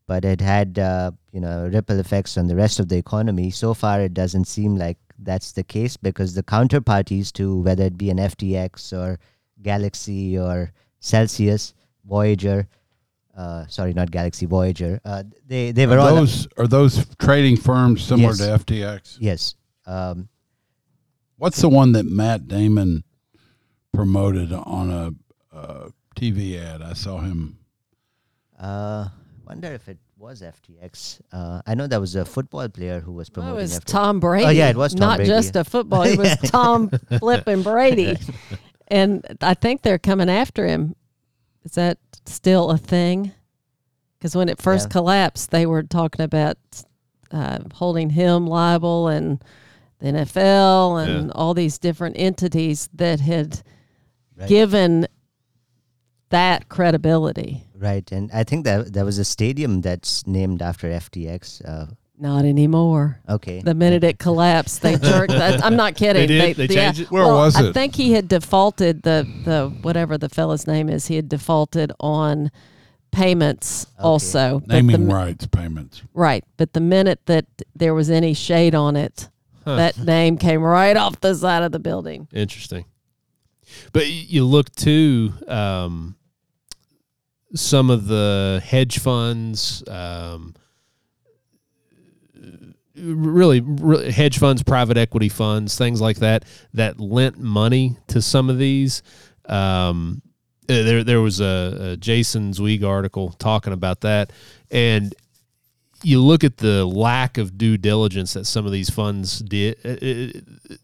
but 0.07 0.25
it 0.25 0.41
had 0.41 0.79
uh, 0.79 1.11
you 1.31 1.41
know 1.41 1.69
ripple 1.71 1.99
effects 1.99 2.37
on 2.37 2.47
the 2.47 2.55
rest 2.55 2.79
of 2.79 2.89
the 2.89 2.97
economy. 2.97 3.51
So 3.51 3.75
far, 3.75 4.01
it 4.01 4.15
doesn't 4.15 4.45
seem 4.45 4.75
like 4.75 4.97
that's 5.19 5.51
the 5.53 5.63
case 5.63 5.97
because 5.97 6.33
the 6.35 6.43
counterparties 6.43 7.31
to 7.33 7.59
whether 7.61 7.83
it 7.85 7.97
be 7.97 8.09
an 8.09 8.17
FTX 8.17 8.93
or 8.93 9.19
Galaxy 9.61 10.37
or 10.37 10.71
Celsius, 10.99 11.73
Voyager. 12.05 12.67
Uh, 13.35 13.65
sorry, 13.67 13.93
not 13.93 14.09
Galaxy 14.11 14.45
Voyager. 14.45 14.99
Uh, 15.05 15.23
they 15.45 15.71
they 15.71 15.85
were 15.85 15.95
Are 15.99 16.09
all 16.09 16.15
those 16.15 16.47
are 16.57 16.67
those 16.67 17.05
trading 17.19 17.55
firms 17.57 18.03
similar 18.03 18.29
Yes. 18.29 18.37
to 18.39 18.43
FTX? 18.73 19.17
Yes. 19.19 19.55
Um, 19.85 20.27
What's 21.37 21.61
the 21.61 21.69
one 21.69 21.91
that 21.91 22.05
Matt 22.07 22.47
Damon 22.47 23.03
promoted 23.93 24.51
on 24.51 24.89
a 24.89 25.55
uh, 25.55 25.89
TV 26.15 26.59
ad? 26.59 26.81
I 26.81 26.93
saw 26.93 27.19
him. 27.19 27.59
uh, 28.59 29.09
wonder 29.45 29.71
if 29.71 29.87
it 29.87 29.97
was 30.17 30.41
FTX. 30.41 31.21
Uh, 31.31 31.61
I 31.65 31.75
know 31.75 31.85
that 31.87 31.99
was 32.01 32.15
a 32.15 32.25
football 32.25 32.67
player 32.69 32.99
who 32.99 33.11
was 33.11 33.29
promoting 33.29 33.55
was 33.55 33.79
FTX. 33.79 33.83
Tom 33.85 34.19
Brady. 34.19 34.45
Oh, 34.45 34.49
yeah, 34.49 34.69
it 34.69 34.75
was 34.75 34.93
Tom 34.93 34.99
Not 34.99 35.17
Brady, 35.17 35.29
just 35.29 35.55
a 35.55 35.63
football. 35.63 36.03
It 36.03 36.17
was 36.17 36.35
Tom 36.45 36.89
flipping 37.19 37.63
Brady. 37.63 38.17
And 38.89 39.25
I 39.41 39.53
think 39.53 39.81
they're 39.81 39.99
coming 39.99 40.29
after 40.29 40.65
him. 40.65 40.95
Is 41.65 41.73
that 41.73 41.97
still 42.25 42.69
a 42.71 42.77
thing? 42.77 43.33
Because 44.17 44.33
when 44.33 44.47
it 44.47 44.61
first 44.61 44.85
Yeah. 44.87 44.91
collapsed, 44.93 45.51
they 45.51 45.65
were 45.65 45.83
talking 45.83 46.21
about 46.23 46.57
uh, 47.29 47.59
holding 47.73 48.09
him 48.11 48.47
liable 48.47 49.09
and 49.09 49.43
the 49.99 50.05
NFL 50.07 51.05
and 51.05 51.31
all 51.33 51.53
these 51.53 51.77
different 51.77 52.15
entities 52.17 52.87
that 52.93 53.19
had 53.19 53.61
Right. 54.37 54.47
given 54.47 55.07
that 56.29 56.69
credibility. 56.69 57.63
Right, 57.75 58.09
and 58.11 58.29
I 58.33 58.43
think 58.43 58.65
that 58.65 58.93
there 58.93 59.05
was 59.05 59.17
a 59.17 59.25
stadium 59.25 59.81
that's 59.81 60.25
named 60.27 60.61
after 60.61 60.87
FTX. 60.89 61.61
Uh, 61.67 61.85
Not 62.19 62.43
anymore. 62.45 63.19
okay. 63.29 63.61
The 63.61 63.75
minute 63.75 64.03
it 64.03 64.17
collapsed, 64.19 64.81
they 64.81 64.95
jerked. 65.11 65.31
That, 65.31 65.63
I'm 65.63 65.75
not 65.75 65.95
kidding. 65.95 66.27
They 66.27 66.53
did? 66.53 66.57
They 66.57 66.67
changed 66.67 67.01
it? 67.01 67.11
Where 67.11 67.23
Well, 67.23 67.35
was 67.37 67.59
it? 67.59 67.69
I 67.69 67.71
think 67.73 67.95
he 67.95 68.13
had 68.13 68.27
defaulted 68.27 69.03
the 69.03 69.27
the 69.45 69.69
whatever 69.83 70.17
the 70.17 70.27
fella's 70.29 70.65
name 70.67 70.89
is. 70.89 71.07
He 71.07 71.15
had 71.15 71.29
defaulted 71.29 71.91
on 71.99 72.49
payments 73.11 73.87
also. 73.99 74.61
Naming 74.67 75.07
the, 75.07 75.13
rights 75.13 75.45
payments. 75.47 76.01
right, 76.13 76.43
but 76.57 76.73
the 76.73 76.81
minute 76.81 77.19
that 77.27 77.45
there 77.75 77.93
was 77.93 78.09
any 78.09 78.33
shade 78.33 78.75
on 78.75 78.95
it, 78.95 79.29
that 79.65 79.97
name 79.99 80.37
came 80.37 80.61
right 80.61 80.95
off 80.97 81.19
the 81.21 81.35
side 81.35 81.61
of 81.63 81.71
the 81.71 81.79
building. 81.79 82.27
Interesting. 82.33 82.85
But 83.93 84.07
you 84.07 84.45
look 84.45 84.73
to 84.75 85.33
um, 85.47 86.15
some 87.55 87.89
of 87.89 88.07
the 88.07 88.61
hedge 88.63 88.99
funds, 88.99 89.83
um, 89.87 90.55
really, 92.95 93.61
really 93.61 94.11
hedge 94.11 94.39
funds, 94.39 94.63
private 94.63 94.97
equity 94.97 95.29
funds, 95.29 95.77
things 95.77 96.01
like 96.01 96.17
that 96.17 96.45
that 96.73 96.99
lent 96.99 97.37
money 97.37 97.97
to 98.07 98.21
some 98.21 98.49
of 98.49 98.57
these. 98.57 99.01
Um, 99.45 100.21
uh, 100.69 100.83
there, 100.83 101.03
there 101.03 101.21
was 101.21 101.39
a, 101.39 101.93
a 101.93 101.97
Jason 101.97 102.53
Zweig 102.53 102.83
article 102.83 103.29
talking 103.39 103.71
about 103.71 104.01
that, 104.01 104.31
and 104.69 105.15
you 106.03 106.21
look 106.21 106.43
at 106.43 106.57
the 106.57 106.85
lack 106.85 107.37
of 107.37 107.57
due 107.57 107.77
diligence 107.77 108.33
that 108.33 108.45
some 108.45 108.65
of 108.65 108.71
these 108.71 108.89
funds 108.89 109.39
did. 109.39 109.77
It, 109.83 110.03
it, 110.03 110.79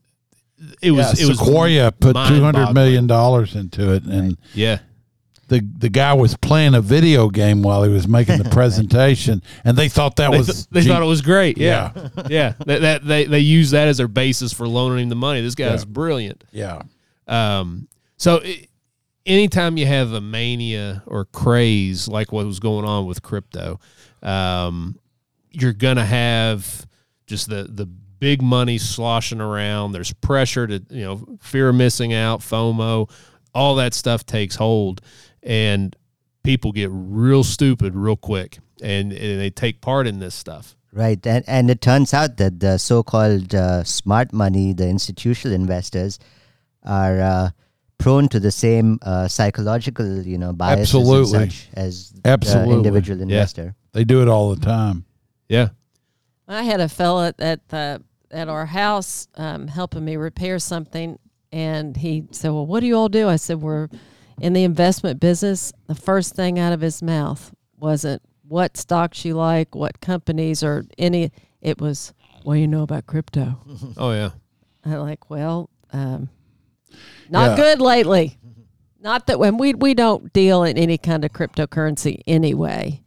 it 0.81 0.91
was 0.91 1.19
Yeah, 1.19 1.25
it 1.25 1.29
was 1.29 1.39
Sequoia 1.39 1.91
put 1.91 2.13
two 2.15 2.41
hundred 2.41 2.74
million 2.74 3.07
dollars 3.07 3.55
into 3.55 3.93
it, 3.93 4.03
and 4.03 4.38
Yeah, 4.53 4.79
the 5.50 5.60
the 5.77 5.89
guy 5.89 6.13
was 6.13 6.36
playing 6.38 6.74
a 6.75 6.81
video 6.81 7.29
game 7.29 7.62
while 7.62 7.83
he 7.83 7.89
was 7.91 8.07
making 8.07 8.38
the 8.38 8.50
presentation, 8.51 9.41
and 9.65 9.77
they 9.77 9.89
thought 9.89 10.15
that 10.17 10.31
they, 10.31 10.38
was 10.38 10.48
th- 10.48 10.67
they 10.69 10.81
G- 10.81 10.88
thought 10.88 11.01
it 11.01 11.05
was 11.05 11.22
great. 11.22 11.57
Yeah, 11.57 11.91
yeah. 12.29 12.53
That, 12.65 12.81
that 12.81 13.05
they 13.05 13.25
they 13.25 13.39
use 13.39 13.72
that 13.72 13.88
as 13.88 13.98
their 13.98 14.07
basis 14.07 14.53
for 14.53 14.67
loaning 14.67 15.03
him 15.03 15.10
the 15.10 15.15
money. 15.15 15.41
This 15.41 15.55
guy's 15.55 15.81
Yeah. 15.83 15.89
brilliant. 15.89 16.43
yeah. 16.51 16.81
Um, 17.27 17.88
so 18.17 18.41
i 18.43 18.67
anytime 19.25 19.77
you 19.77 19.86
have 19.86 20.12
a 20.12 20.19
mania 20.19 21.01
or 21.05 21.24
craze 21.24 22.10
like 22.10 22.33
what 22.33 22.45
was 22.45 22.60
going 22.60 22.86
on 22.86 23.05
with 23.05 23.22
crypto, 23.22 23.79
um, 24.22 25.00
you're 25.51 25.72
gonna 25.74 26.05
have 26.05 26.86
just 27.27 27.50
the 27.50 27.63
the 27.69 27.88
big 28.24 28.42
money 28.42 28.77
sloshing 28.77 29.42
around. 29.42 29.92
There's 29.92 30.13
pressure 30.13 30.65
to 30.65 30.82
you 30.89 31.03
know 31.03 31.38
fear 31.42 31.68
of 31.68 31.75
missing 31.75 32.13
out, 32.13 32.39
FOMO, 32.39 33.12
all 33.53 33.75
that 33.75 33.94
stuff 33.94 34.25
takes 34.25 34.56
hold, 34.56 35.01
and 35.44 35.94
people 36.42 36.72
get 36.72 36.89
real 36.94 37.44
stupid 37.44 37.96
real 37.96 38.15
quick, 38.15 38.60
and, 38.82 39.12
and 39.12 39.42
they 39.42 39.50
take 39.50 39.82
part 39.82 40.08
in 40.08 40.20
this 40.20 40.34
stuff. 40.34 40.77
Right, 40.94 41.20
and 41.27 41.44
and 41.48 41.70
it 41.70 41.82
turns 41.82 42.13
out 42.13 42.38
that 42.38 42.62
the 42.62 42.77
so-called 42.77 43.53
uh, 43.53 43.84
smart 43.84 44.32
money, 44.32 44.72
the 44.72 44.88
institutional 44.88 45.53
investors, 45.53 46.18
are 46.82 47.20
uh, 47.20 47.50
prone 47.98 48.30
to 48.30 48.39
the 48.39 48.51
same 48.51 49.00
uh, 49.01 49.27
psychological, 49.27 50.22
you 50.22 50.38
know, 50.38 50.53
biases 50.53 50.94
and 50.94 51.03
Absolutely. 51.03 51.50
such 51.50 51.68
as 51.74 52.13
Absolutely. 52.24 52.70
the 52.72 52.77
individual 52.77 53.22
investor. 53.22 53.75
They 53.92 54.06
do 54.06 54.22
it 54.22 54.30
all 54.30 54.56
the 54.56 54.65
time. 54.65 55.03
Yeah. 55.50 55.70
I 56.48 56.63
had 56.63 56.80
a 56.80 56.88
fella 56.88 57.34
at 57.39 57.68
the 57.68 58.01
at 58.34 58.50
our 58.50 58.66
house 58.66 59.28
um, 59.36 59.68
helping 59.68 60.04
me 60.04 60.16
repair 60.18 60.60
something, 60.60 61.18
and 61.52 61.96
he 61.96 62.25
said, 62.32 62.50
"Well, 62.52 62.66
what 62.66 62.80
do 62.82 62.88
you 62.88 62.96
all 62.98 63.10
do?" 63.10 63.30
I 63.30 63.36
said, 63.38 63.62
"We're 63.62 63.88
in 64.42 64.54
the 64.54 64.63
investment 64.63 65.20
business." 65.20 65.72
The 65.88 65.96
first 65.96 66.36
thing 66.36 66.58
out 66.60 66.74
of 66.74 66.82
his 66.82 67.02
mouth 67.02 67.54
wasn't 67.80 68.22
what 68.48 68.75
stocks 68.78 69.24
you 69.24 69.36
like, 69.36 69.75
what 69.75 70.02
companies, 70.02 70.63
or 70.63 70.86
any. 70.98 71.32
It 71.62 71.80
was, 71.80 72.13
"What 72.44 72.56
do 72.56 72.60
you 72.60 72.68
know 72.68 72.84
about 72.84 73.06
crypto?" 73.06 73.60
Oh 73.98 74.12
yeah. 74.12 74.32
I'm 74.86 75.00
like, 75.00 75.30
"Well, 75.30 75.70
um, 75.94 76.30
not 77.30 77.52
Yeah. 77.52 77.56
good 77.56 77.82
lately." 77.82 78.38
Not 79.02 79.28
that 79.28 79.38
when 79.38 79.58
we 79.58 79.74
we 79.74 79.94
don't 79.94 80.32
deal 80.32 80.63
in 80.63 80.78
any 80.78 80.98
kind 80.98 81.25
of 81.25 81.32
cryptocurrency 81.34 82.22
anyway. 82.25 83.02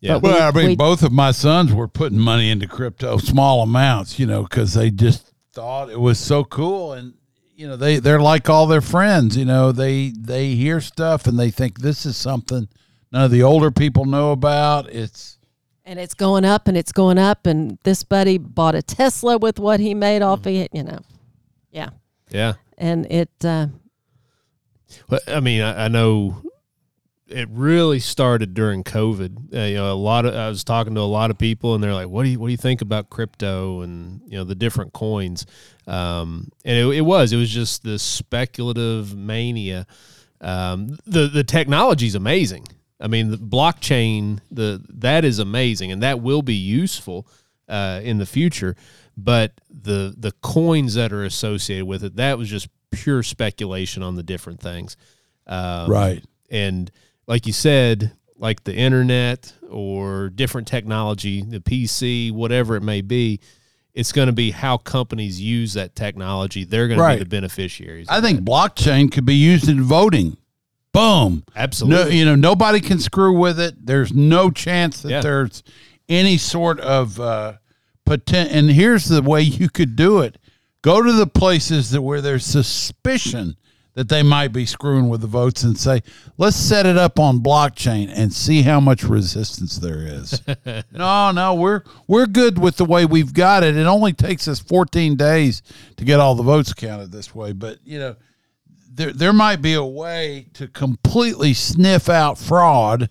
Yeah. 0.00 0.14
But 0.14 0.22
we- 0.22 0.28
Well, 0.30 0.48
I 0.48 0.56
mean, 0.56 0.66
we- 0.68 0.76
both 0.76 1.02
of 1.02 1.12
my 1.12 1.30
sons 1.30 1.72
were 1.72 1.88
putting 1.88 2.18
money 2.18 2.50
into 2.50 2.66
crypto, 2.66 3.18
small 3.18 3.62
amounts, 3.62 4.18
you 4.18 4.26
know, 4.26 4.42
because 4.44 4.74
they 4.74 4.90
just 4.90 5.32
thought 5.52 5.90
it 5.90 6.00
was 6.00 6.18
so 6.18 6.44
cool, 6.44 6.92
and 6.92 7.14
you 7.56 7.68
know, 7.68 7.76
they 7.76 7.98
they're 7.98 8.20
like 8.20 8.48
all 8.48 8.66
their 8.66 8.80
friends, 8.80 9.36
you 9.36 9.44
know, 9.44 9.72
they 9.72 10.10
they 10.18 10.54
hear 10.54 10.80
stuff 10.80 11.26
and 11.26 11.38
they 11.38 11.50
think 11.50 11.80
this 11.80 12.06
is 12.06 12.16
something 12.16 12.68
none 13.12 13.24
of 13.24 13.30
the 13.30 13.42
older 13.42 13.70
people 13.70 14.06
know 14.06 14.32
about. 14.32 14.88
It's 14.88 15.36
and 15.84 15.98
it's 15.98 16.14
going 16.14 16.44
up 16.46 16.68
and 16.68 16.76
it's 16.76 16.92
going 16.92 17.18
up 17.18 17.46
and 17.46 17.76
this 17.82 18.02
buddy 18.04 18.38
bought 18.38 18.74
a 18.76 18.82
tesla 18.82 19.36
with 19.38 19.58
what 19.58 19.80
he 19.80 19.92
made 19.92 20.22
off 20.22 20.40
of 20.40 20.46
it 20.46 20.70
you 20.72 20.84
know 20.84 21.00
yeah 21.72 21.88
Yeah. 22.30 22.52
and 22.78 23.06
it 23.10 23.28
uh, 23.44 23.66
Well, 25.08 25.20
I 25.26 25.40
mean, 25.40 25.62
I, 25.62 25.86
I 25.86 25.88
know 25.88 26.42
it 27.30 27.48
really 27.50 28.00
started 28.00 28.54
during 28.54 28.84
COVID. 28.84 29.54
Uh, 29.54 29.60
you 29.60 29.74
know, 29.76 29.92
a 29.92 29.94
lot 29.94 30.26
of 30.26 30.34
I 30.34 30.48
was 30.48 30.64
talking 30.64 30.94
to 30.94 31.00
a 31.00 31.02
lot 31.02 31.30
of 31.30 31.38
people, 31.38 31.74
and 31.74 31.82
they're 31.82 31.94
like, 31.94 32.08
"What 32.08 32.24
do 32.24 32.30
you 32.30 32.40
what 32.40 32.46
do 32.46 32.52
you 32.52 32.58
think 32.58 32.82
about 32.82 33.10
crypto 33.10 33.80
and 33.80 34.20
you 34.26 34.36
know 34.38 34.44
the 34.44 34.54
different 34.54 34.92
coins?" 34.92 35.46
Um, 35.86 36.50
and 36.64 36.76
it, 36.76 36.98
it 36.98 37.00
was 37.02 37.32
it 37.32 37.36
was 37.36 37.50
just 37.50 37.82
this 37.82 38.02
speculative 38.02 39.14
mania. 39.14 39.86
Um, 40.40 40.98
the 41.06 41.28
the 41.28 41.44
technology 41.44 42.06
is 42.06 42.14
amazing. 42.14 42.66
I 43.00 43.06
mean, 43.06 43.30
the 43.30 43.38
blockchain 43.38 44.40
the 44.50 44.84
that 44.88 45.24
is 45.24 45.38
amazing, 45.38 45.92
and 45.92 46.02
that 46.02 46.20
will 46.20 46.42
be 46.42 46.54
useful 46.54 47.26
uh, 47.68 48.00
in 48.02 48.18
the 48.18 48.26
future. 48.26 48.76
But 49.16 49.60
the 49.70 50.14
the 50.16 50.32
coins 50.42 50.94
that 50.94 51.12
are 51.12 51.24
associated 51.24 51.86
with 51.86 52.04
it 52.04 52.16
that 52.16 52.38
was 52.38 52.48
just 52.48 52.68
pure 52.90 53.22
speculation 53.22 54.02
on 54.02 54.16
the 54.16 54.22
different 54.22 54.60
things. 54.60 54.96
Um, 55.46 55.90
right. 55.90 56.24
and 56.50 56.90
like 57.30 57.46
you 57.46 57.52
said, 57.52 58.10
like 58.36 58.64
the 58.64 58.74
internet 58.74 59.52
or 59.70 60.30
different 60.30 60.66
technology, 60.66 61.42
the 61.42 61.60
PC, 61.60 62.32
whatever 62.32 62.74
it 62.74 62.82
may 62.82 63.02
be, 63.02 63.38
it's 63.94 64.10
going 64.10 64.26
to 64.26 64.32
be 64.32 64.50
how 64.50 64.76
companies 64.76 65.40
use 65.40 65.74
that 65.74 65.94
technology. 65.94 66.64
They're 66.64 66.88
going 66.88 66.98
Right. 66.98 67.12
to 67.14 67.18
be 67.18 67.24
the 67.24 67.30
beneficiaries. 67.30 68.08
I 68.08 68.20
think 68.20 68.40
blockchain 68.40 69.12
could 69.12 69.24
be 69.24 69.36
used 69.36 69.68
in 69.68 69.80
voting. 69.82 70.38
Boom. 70.92 71.44
Absolutely. 71.54 72.04
No, 72.04 72.10
you 72.10 72.24
know, 72.24 72.34
nobody 72.34 72.80
can 72.80 72.98
screw 72.98 73.38
with 73.38 73.60
it. 73.60 73.86
There's 73.86 74.12
no 74.12 74.50
chance 74.50 75.02
that 75.02 75.10
Yeah. 75.10 75.20
there's 75.20 75.62
any 76.08 76.36
sort 76.36 76.80
of 76.80 77.20
uh, 77.20 77.54
potent. 78.04 78.50
And 78.50 78.70
here's 78.72 79.04
the 79.04 79.22
way 79.22 79.42
you 79.42 79.68
could 79.68 79.94
do 79.94 80.18
it: 80.18 80.36
go 80.82 81.00
to 81.00 81.12
the 81.12 81.28
places 81.28 81.90
that 81.90 82.02
where 82.02 82.20
there's 82.20 82.44
suspicion 82.44 83.54
that 83.94 84.08
they 84.08 84.22
might 84.22 84.48
be 84.48 84.64
screwing 84.66 85.08
with 85.08 85.20
the 85.20 85.26
votes, 85.26 85.62
and 85.62 85.78
say, 85.78 86.02
"Let's 86.38 86.56
set 86.56 86.86
it 86.86 86.96
up 86.96 87.18
on 87.18 87.40
blockchain 87.40 88.10
and 88.14 88.32
see 88.32 88.62
how 88.62 88.80
much 88.80 89.04
resistance 89.04 89.76
there 89.76 90.02
is." 90.02 90.42
no, 90.92 91.30
no, 91.32 91.54
we're 91.54 91.82
we're 92.06 92.26
good 92.26 92.58
with 92.58 92.76
the 92.76 92.84
way 92.84 93.04
we've 93.04 93.34
got 93.34 93.62
it. 93.62 93.76
It 93.76 93.86
only 93.86 94.12
takes 94.12 94.48
us 94.48 94.60
14 94.60 95.16
days 95.16 95.62
to 95.96 96.04
get 96.04 96.20
all 96.20 96.34
the 96.34 96.42
votes 96.42 96.72
counted 96.72 97.12
this 97.12 97.34
way, 97.34 97.52
but 97.52 97.78
you 97.84 97.98
know 97.98 98.16
there 98.92 99.12
there 99.12 99.32
might 99.32 99.62
be 99.62 99.74
a 99.74 99.84
way 99.84 100.46
to 100.54 100.68
completely 100.68 101.54
sniff 101.54 102.08
out 102.08 102.36
fraud 102.38 103.08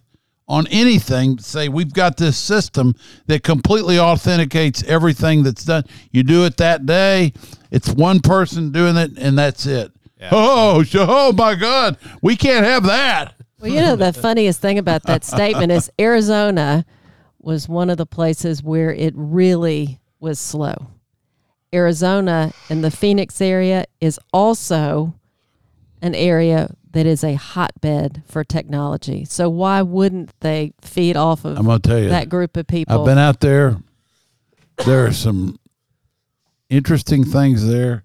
on 0.47 0.67
anything 0.67 1.37
say 1.37 1.69
we've 1.69 1.93
got 1.93 2.17
this 2.17 2.37
system 2.37 2.93
that 3.27 3.43
completely 3.43 3.99
authenticates 3.99 4.83
everything 4.83 5.43
that's 5.43 5.63
done 5.63 5.83
you 6.11 6.23
do 6.23 6.45
it 6.45 6.57
that 6.57 6.85
day 6.85 7.31
it's 7.71 7.89
one 7.89 8.19
person 8.19 8.71
doing 8.71 8.97
it 8.97 9.11
and 9.17 9.37
that's 9.37 9.65
it 9.65 9.91
oh 10.31 10.83
oh 10.95 11.33
my 11.33 11.55
god. 11.55 11.97
We 12.21 12.35
can't 12.35 12.65
have 12.65 12.83
that. 12.83 13.35
Well 13.59 13.71
you 13.71 13.81
know 13.81 13.95
the 13.95 14.13
funniest 14.13 14.61
thing 14.61 14.77
about 14.77 15.03
that 15.03 15.23
statement 15.23 15.71
is 15.71 15.91
arizona 15.99 16.85
was 17.39 17.67
one 17.69 17.89
of 17.89 17.97
the 17.97 18.05
places 18.05 18.61
where 18.63 18.91
it 18.93 19.13
really 19.15 19.99
was 20.19 20.39
slow. 20.39 20.87
Arizona 21.73 22.51
and 22.69 22.83
the 22.83 22.91
phoenix 22.91 23.39
area 23.41 23.85
is 24.01 24.19
also 24.33 25.13
an 26.01 26.15
area 26.15 26.73
that 26.91 27.05
is 27.05 27.23
a 27.23 27.35
hotbed 27.35 28.23
for 28.25 28.43
technology. 28.43 29.23
So 29.25 29.49
why 29.49 29.81
wouldn't 29.81 30.31
they 30.39 30.73
feed 30.81 31.15
off 31.15 31.45
of 31.45 31.57
i'm 31.57 31.65
gonna 31.65 31.79
tell 31.79 31.99
you 31.99 32.09
that 32.09 32.29
group 32.29 32.57
of 32.57 32.67
people? 32.67 32.99
I've 32.99 33.05
been 33.05 33.17
out 33.17 33.39
there. 33.39 33.77
There 34.85 35.05
are 35.05 35.13
some 35.13 35.59
interesting 36.69 37.23
things 37.23 37.67
there, 37.67 38.03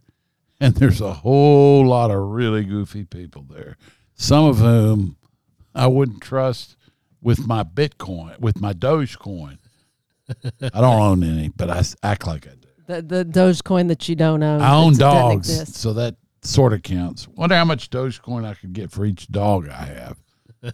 and 0.61 0.75
there's 0.75 1.01
a 1.01 1.13
whole 1.13 1.87
lot 1.87 2.11
of 2.11 2.21
really 2.21 2.65
goofy 2.65 3.05
people 3.05 3.45
there. 3.49 3.77
Some 4.15 4.45
of 4.45 4.59
whom 4.59 5.17
I 5.75 5.87
wouldn't 5.87 6.23
trust 6.23 6.77
with 7.21 7.47
my 7.47 7.63
Bitcoin, 7.65 8.39
with 8.39 8.61
my 8.61 8.73
Dogecoin. 8.73 9.59
I 10.29 10.81
don't 10.81 11.01
own 11.01 11.25
any, 11.25 11.49
but 11.49 11.71
I 11.71 11.83
act 12.03 12.27
like 12.27 12.47
I 12.47 12.53
do. 12.55 12.69
the, 12.87 13.03
the 13.03 13.25
Dogecoin 13.25 13.89
that 13.89 14.09
you 14.09 14.15
don't 14.15 14.43
own. 14.43 14.61
I 14.61 14.75
own 14.75 14.97
dogs, 14.97 15.77
so 15.77 15.93
that 15.95 16.17
sort 16.43 16.73
of 16.73 16.83
counts. 16.83 17.27
Wonder 17.29 17.57
how 17.57 17.65
much 17.65 17.91
Dogecoin 17.91 18.45
I 18.45 18.55
could 18.55 18.73
get 18.73 18.91
for 18.91 19.05
each 19.05 19.29
dog 19.29 19.69
I 19.69 19.85
have. 19.87 20.19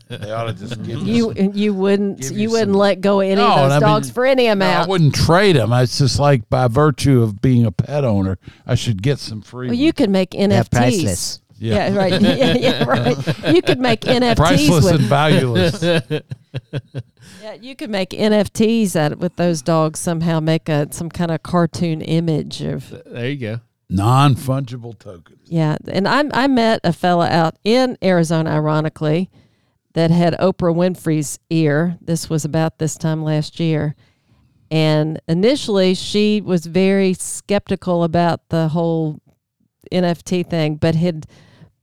They 0.08 0.30
ought 0.30 0.44
to 0.44 0.52
just 0.52 0.82
give 0.82 1.00
You 1.02 1.32
some- 1.36 1.52
you 1.54 1.74
wouldn't 1.74 2.22
you, 2.30 2.36
you 2.36 2.50
wouldn't 2.50 2.68
some- 2.72 2.78
let 2.78 3.00
go 3.00 3.20
of 3.20 3.26
any 3.26 3.34
No, 3.36 3.48
of 3.48 3.56
those 3.56 3.72
I 3.72 3.74
mean- 3.74 3.80
dogs 3.80 4.10
for 4.10 4.24
any 4.26 4.52
No, 4.54 4.66
I 4.66 4.86
wouldn't 4.86 5.14
trade 5.14 5.56
them. 5.56 5.72
It's 5.72 5.98
just 5.98 6.18
like 6.18 6.48
by 6.48 6.68
virtue 6.68 7.22
of 7.22 7.40
being 7.40 7.64
a 7.66 7.72
pet 7.72 8.04
owner, 8.04 8.38
I 8.66 8.74
should 8.74 9.02
get 9.02 9.18
some 9.18 9.42
free. 9.42 9.66
well, 9.68 9.76
you 9.76 9.92
could 9.92 10.10
make 10.10 10.30
They're 10.30 10.48
NFTs. 10.48 10.70
priceless. 10.70 11.40
Yeah. 11.58 11.88
Yeah. 11.90 11.96
right. 11.98 12.20
yeah, 12.22 12.56
yeah, 12.56 12.84
right. 12.84 13.16
You 13.54 13.60
could 13.62 13.78
make 13.80 14.00
NFTs 14.02 14.36
priceless 14.36 14.84
with 14.84 14.94
and 14.94 15.04
valueless. 15.04 15.82
yeah, 17.42 17.54
you 17.60 17.76
could 17.76 17.90
make 17.90 18.10
NFTs 18.10 18.96
out 18.96 19.18
with 19.18 19.36
those 19.36 19.62
dogs 19.62 19.98
somehow. 20.00 20.40
Make 20.40 20.68
a 20.68 20.88
some 20.92 21.10
kind 21.10 21.30
of 21.30 21.42
cartoon 21.42 22.00
image 22.00 22.62
of 22.62 22.94
there 23.06 23.28
you 23.30 23.36
go. 23.36 23.60
non 23.88 24.34
fungible 24.36 24.98
tokens. 24.98 25.38
Yeah, 25.46 25.76
and 25.88 26.08
I 26.08 26.24
I 26.32 26.46
met 26.46 26.80
a 26.84 26.92
fella 26.92 27.28
out 27.28 27.56
in 27.64 27.98
Arizona, 28.02 28.50
ironically, 28.50 29.30
that 29.94 30.10
had 30.10 30.34
Oprah 30.34 30.74
Winfrey's 30.74 31.38
ear. 31.50 31.98
This 32.00 32.30
was 32.30 32.44
about 32.44 32.78
this 32.78 32.96
time 32.96 33.22
last 33.22 33.58
year, 33.58 33.94
And 34.70 35.20
initially, 35.26 35.94
she 35.94 36.40
was 36.40 36.66
very 36.66 37.12
skeptical 37.14 38.04
about 38.04 38.50
the 38.50 38.68
whole 38.68 39.20
NFT 39.90 40.46
thing, 40.46 40.76
but 40.76 40.94
had 40.94 41.26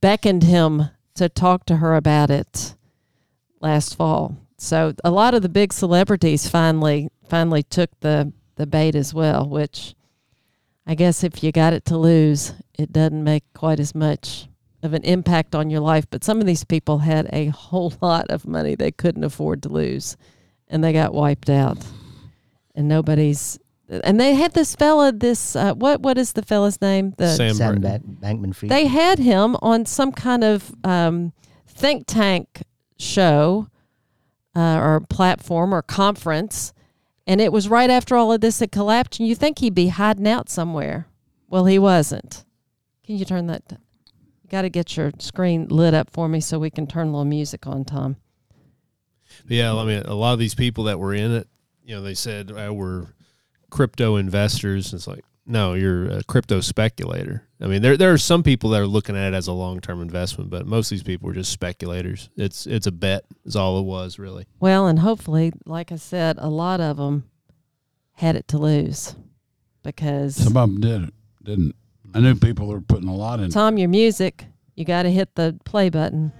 beckoned 0.00 0.44
him 0.44 0.88
to 1.14 1.28
talk 1.28 1.66
to 1.66 1.76
her 1.76 1.94
about 1.94 2.30
it 2.30 2.74
last 3.60 3.96
fall. 3.96 4.36
So 4.56 4.94
a 5.04 5.10
lot 5.10 5.34
of 5.34 5.42
the 5.42 5.48
big 5.48 5.72
celebrities 5.72 6.48
finally 6.48 7.10
finally 7.28 7.62
took 7.62 7.90
the 8.00 8.32
the 8.56 8.66
bait 8.66 8.94
as 8.94 9.12
well, 9.12 9.46
which 9.46 9.94
I 10.86 10.94
guess 10.94 11.22
if 11.22 11.42
you 11.42 11.52
got 11.52 11.74
it 11.74 11.84
to 11.86 11.98
lose, 11.98 12.54
it 12.78 12.92
doesn't 12.92 13.22
make 13.22 13.44
quite 13.54 13.78
as 13.78 13.94
much 13.94 14.47
of 14.82 14.94
an 14.94 15.02
impact 15.02 15.54
on 15.54 15.70
your 15.70 15.80
life. 15.80 16.06
But 16.08 16.24
some 16.24 16.40
of 16.40 16.46
these 16.46 16.64
people 16.64 16.98
had 16.98 17.28
a 17.32 17.46
whole 17.46 17.92
lot 18.00 18.26
of 18.30 18.46
money 18.46 18.74
they 18.74 18.90
couldn't 18.92 19.24
afford 19.24 19.62
to 19.64 19.68
lose, 19.68 20.16
and 20.68 20.82
they 20.82 20.92
got 20.92 21.14
wiped 21.14 21.50
out. 21.50 21.78
And 22.74 22.88
nobody's. 22.88 23.58
And 23.88 24.20
they 24.20 24.34
had 24.34 24.52
this 24.52 24.76
fella. 24.76 25.12
This 25.12 25.56
uh, 25.56 25.74
what 25.74 26.02
what 26.02 26.18
is 26.18 26.34
the 26.34 26.42
fella's 26.42 26.80
name? 26.80 27.14
The 27.16 27.34
Sam 27.34 27.54
Sam 27.54 27.80
Burton. 27.80 28.18
Ba- 28.20 28.26
Bankman 28.26 28.54
Fried. 28.54 28.70
they 28.70 28.86
had 28.86 29.18
him 29.18 29.56
on 29.62 29.86
some 29.86 30.12
kind 30.12 30.44
of 30.44 30.74
um, 30.84 31.32
think 31.66 32.04
tank 32.06 32.62
show 32.98 33.68
uh, 34.54 34.76
or 34.78 35.00
platform 35.00 35.72
or 35.72 35.80
conference, 35.80 36.74
and 37.26 37.40
it 37.40 37.50
was 37.50 37.68
right 37.68 37.88
after 37.88 38.14
all 38.14 38.30
of 38.30 38.42
this 38.42 38.60
had 38.60 38.70
collapsed. 38.70 39.20
And 39.20 39.28
you 39.28 39.34
think 39.34 39.58
he'd 39.60 39.74
be 39.74 39.88
hiding 39.88 40.28
out 40.28 40.50
somewhere? 40.50 41.08
Well, 41.48 41.64
he 41.64 41.78
wasn't. 41.78 42.44
Can 43.04 43.16
you 43.16 43.24
turn 43.24 43.46
that? 43.46 43.62
You 43.70 43.78
got 44.48 44.62
to 44.62 44.70
get 44.70 44.96
your 44.96 45.12
screen 45.18 45.68
lit 45.68 45.94
up 45.94 46.10
for 46.10 46.28
me 46.28 46.40
so 46.40 46.58
we 46.58 46.70
can 46.70 46.86
turn 46.86 47.08
a 47.08 47.10
little 47.10 47.24
music 47.24 47.66
on, 47.66 47.84
Tom. 47.84 48.16
Yeah, 49.46 49.74
I 49.74 49.84
mean, 49.84 50.02
a 50.02 50.14
lot 50.14 50.32
of 50.32 50.38
these 50.38 50.54
people 50.54 50.84
that 50.84 50.98
were 50.98 51.14
in 51.14 51.32
it, 51.32 51.48
you 51.84 51.94
know, 51.94 52.02
they 52.02 52.14
said 52.14 52.50
uh, 52.50 52.72
we're 52.72 53.06
crypto 53.70 54.16
investors. 54.16 54.92
It's 54.92 55.06
like, 55.06 55.24
no, 55.46 55.74
you're 55.74 56.08
a 56.10 56.24
crypto 56.24 56.60
speculator. 56.60 57.46
I 57.60 57.66
mean, 57.66 57.82
there 57.82 57.96
there 57.96 58.12
are 58.12 58.18
some 58.18 58.42
people 58.42 58.70
that 58.70 58.80
are 58.80 58.86
looking 58.86 59.16
at 59.16 59.32
it 59.32 59.36
as 59.36 59.46
a 59.46 59.52
long 59.52 59.80
term 59.80 60.00
investment, 60.00 60.50
but 60.50 60.66
most 60.66 60.86
of 60.86 60.96
these 60.96 61.02
people 61.02 61.28
are 61.30 61.34
just 61.34 61.50
speculators. 61.50 62.28
It's 62.36 62.66
it's 62.66 62.86
a 62.86 62.92
bet. 62.92 63.24
Is 63.44 63.56
all 63.56 63.80
it 63.80 63.84
was 63.84 64.18
really. 64.18 64.46
Well, 64.60 64.86
and 64.86 64.98
hopefully, 64.98 65.52
like 65.64 65.90
I 65.90 65.96
said, 65.96 66.36
a 66.38 66.48
lot 66.48 66.80
of 66.80 66.98
them 66.98 67.28
had 68.12 68.36
it 68.36 68.48
to 68.48 68.58
lose 68.58 69.16
because 69.82 70.36
Some 70.36 70.56
of 70.56 70.70
them 70.70 70.80
did 70.80 71.02
it, 71.04 71.14
didn't. 71.42 71.76
I 72.14 72.20
knew 72.20 72.34
people 72.34 72.66
were 72.66 72.80
putting 72.80 73.08
a 73.08 73.14
lot 73.14 73.40
in. 73.40 73.50
Tom, 73.50 73.78
your 73.78 73.88
music, 73.88 74.46
you 74.74 74.84
got 74.84 75.02
to 75.02 75.10
hit 75.10 75.34
the 75.34 75.58
play 75.64 75.90
button. 75.90 76.32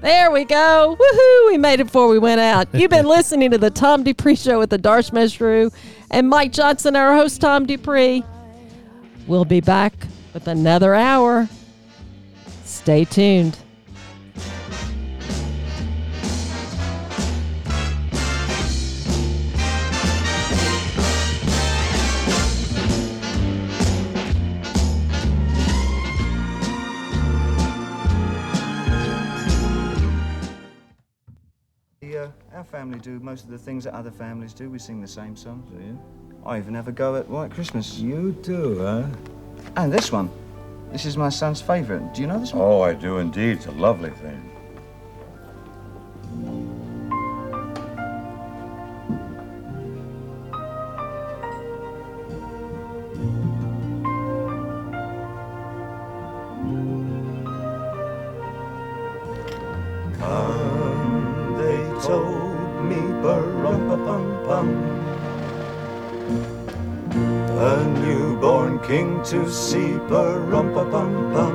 There 0.00 0.30
we 0.30 0.44
go. 0.44 0.96
Woohoo! 0.98 1.48
We 1.48 1.58
made 1.58 1.80
it 1.80 1.84
before 1.84 2.06
we 2.08 2.18
went 2.18 2.40
out. 2.40 2.68
You've 2.72 2.90
been 2.90 3.06
listening 3.06 3.50
to 3.50 3.58
the 3.58 3.70
Tom 3.70 4.04
Dupree 4.04 4.36
Show 4.36 4.58
with 4.58 4.70
the 4.70 4.78
Darsh 4.78 5.10
Mashru 5.10 5.74
and 6.10 6.28
Mike 6.28 6.52
Johnson, 6.52 6.94
our 6.94 7.14
host, 7.14 7.40
Tom 7.40 7.66
Dupree. 7.66 8.22
We'll 9.26 9.44
be 9.44 9.60
back 9.60 9.94
with 10.34 10.46
another 10.46 10.94
hour. 10.94 11.48
Stay 12.64 13.04
tuned. 13.04 13.58
The, 32.00 32.16
uh, 32.16 32.30
our 32.54 32.62
family 32.62 33.00
do 33.00 33.18
most 33.18 33.42
of 33.42 33.50
the 33.50 33.58
things 33.58 33.82
that 33.82 33.92
other 33.92 34.12
families 34.12 34.52
do. 34.52 34.70
We 34.70 34.78
sing 34.78 35.00
the 35.00 35.08
same 35.08 35.34
songs. 35.34 35.68
Do 35.68 35.84
you? 35.84 35.98
I 36.46 36.58
even 36.58 36.72
have 36.74 36.86
a 36.86 36.92
go 36.92 37.16
at 37.16 37.28
White 37.28 37.50
Christmas. 37.50 37.98
You 37.98 38.36
do, 38.40 38.78
huh? 38.78 39.04
And 39.74 39.92
this 39.92 40.12
one. 40.12 40.30
This 40.92 41.06
is 41.06 41.16
my 41.16 41.28
son's 41.28 41.60
favourite. 41.60 42.14
Do 42.14 42.20
you 42.20 42.28
know 42.28 42.38
this 42.38 42.52
one? 42.52 42.62
Oh, 42.62 42.82
I 42.82 42.94
do 42.94 43.18
indeed. 43.18 43.56
It's 43.56 43.66
a 43.66 43.72
lovely 43.72 44.10
thing. 44.10 44.48
To 69.30 69.50
see, 69.50 69.98
bum 70.08 70.72
bum 70.72 71.52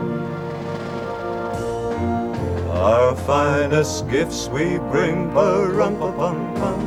Our 2.70 3.16
finest 3.16 4.08
gifts 4.10 4.48
we 4.48 4.78
bring, 4.92 5.34
rum 5.34 5.98
pa 5.98 6.12
pum 6.12 6.54
pum, 6.54 6.80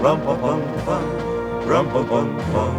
rum 0.00 0.20
pa 0.20 0.36
pum 0.36 0.62
pum, 0.86 1.04
rum 1.66 1.86
pa 1.90 2.02
pum 2.04 2.38
pum. 2.52 2.74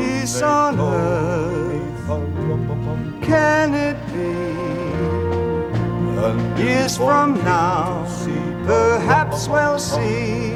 Peace 0.00 0.40
on 0.40 0.80
earth, 0.80 2.08
can 3.20 3.74
it 3.74 3.98
be? 4.14 4.40
Years 6.62 6.96
from 6.96 7.34
now, 7.44 8.06
perhaps 8.64 9.48
we'll 9.48 9.78
see. 9.78 10.49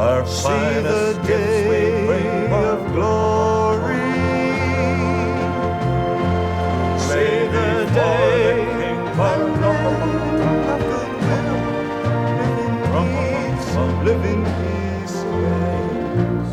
Our 0.00 0.26
see 0.26 0.80
the 0.80 1.20
day 1.26 2.48
of 2.50 2.92
glory. 2.94 4.00
See 7.06 7.40
the 7.56 7.84
day 7.92 8.94
of 9.18 9.60
live 14.06 14.24
in 14.24 14.42
peace, 14.56 15.16
away. 15.20 15.84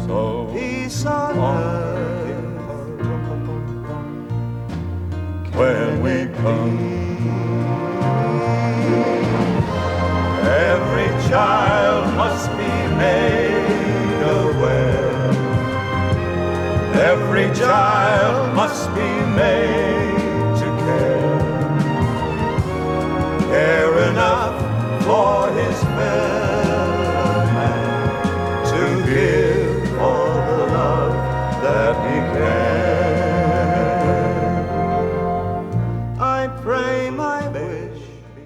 so 0.06 0.20
peace 0.52 1.06
on 1.06 1.40
earth 1.40 2.28
when 5.56 6.02
we 6.02 6.16
come. 6.36 6.78
Every 10.44 11.10
child 11.30 11.67
child 17.58 18.56
must 18.56 18.88
be 18.94 19.10
made 19.36 20.14
to 20.58 20.66
care. 20.86 21.40
Care 23.50 24.10
enough 24.10 24.62
for 25.04 25.52
his 25.54 25.80
fellow 25.82 27.46
man 27.58 28.64
to 28.66 28.82
give 29.12 30.00
all 30.00 30.36
the 30.36 30.66
love 30.68 31.14
that 31.64 31.96
he 32.06 32.18
can. 32.38 32.68
I 36.20 36.48
pray 36.62 37.10
my 37.10 37.48
wish. 37.50 38.02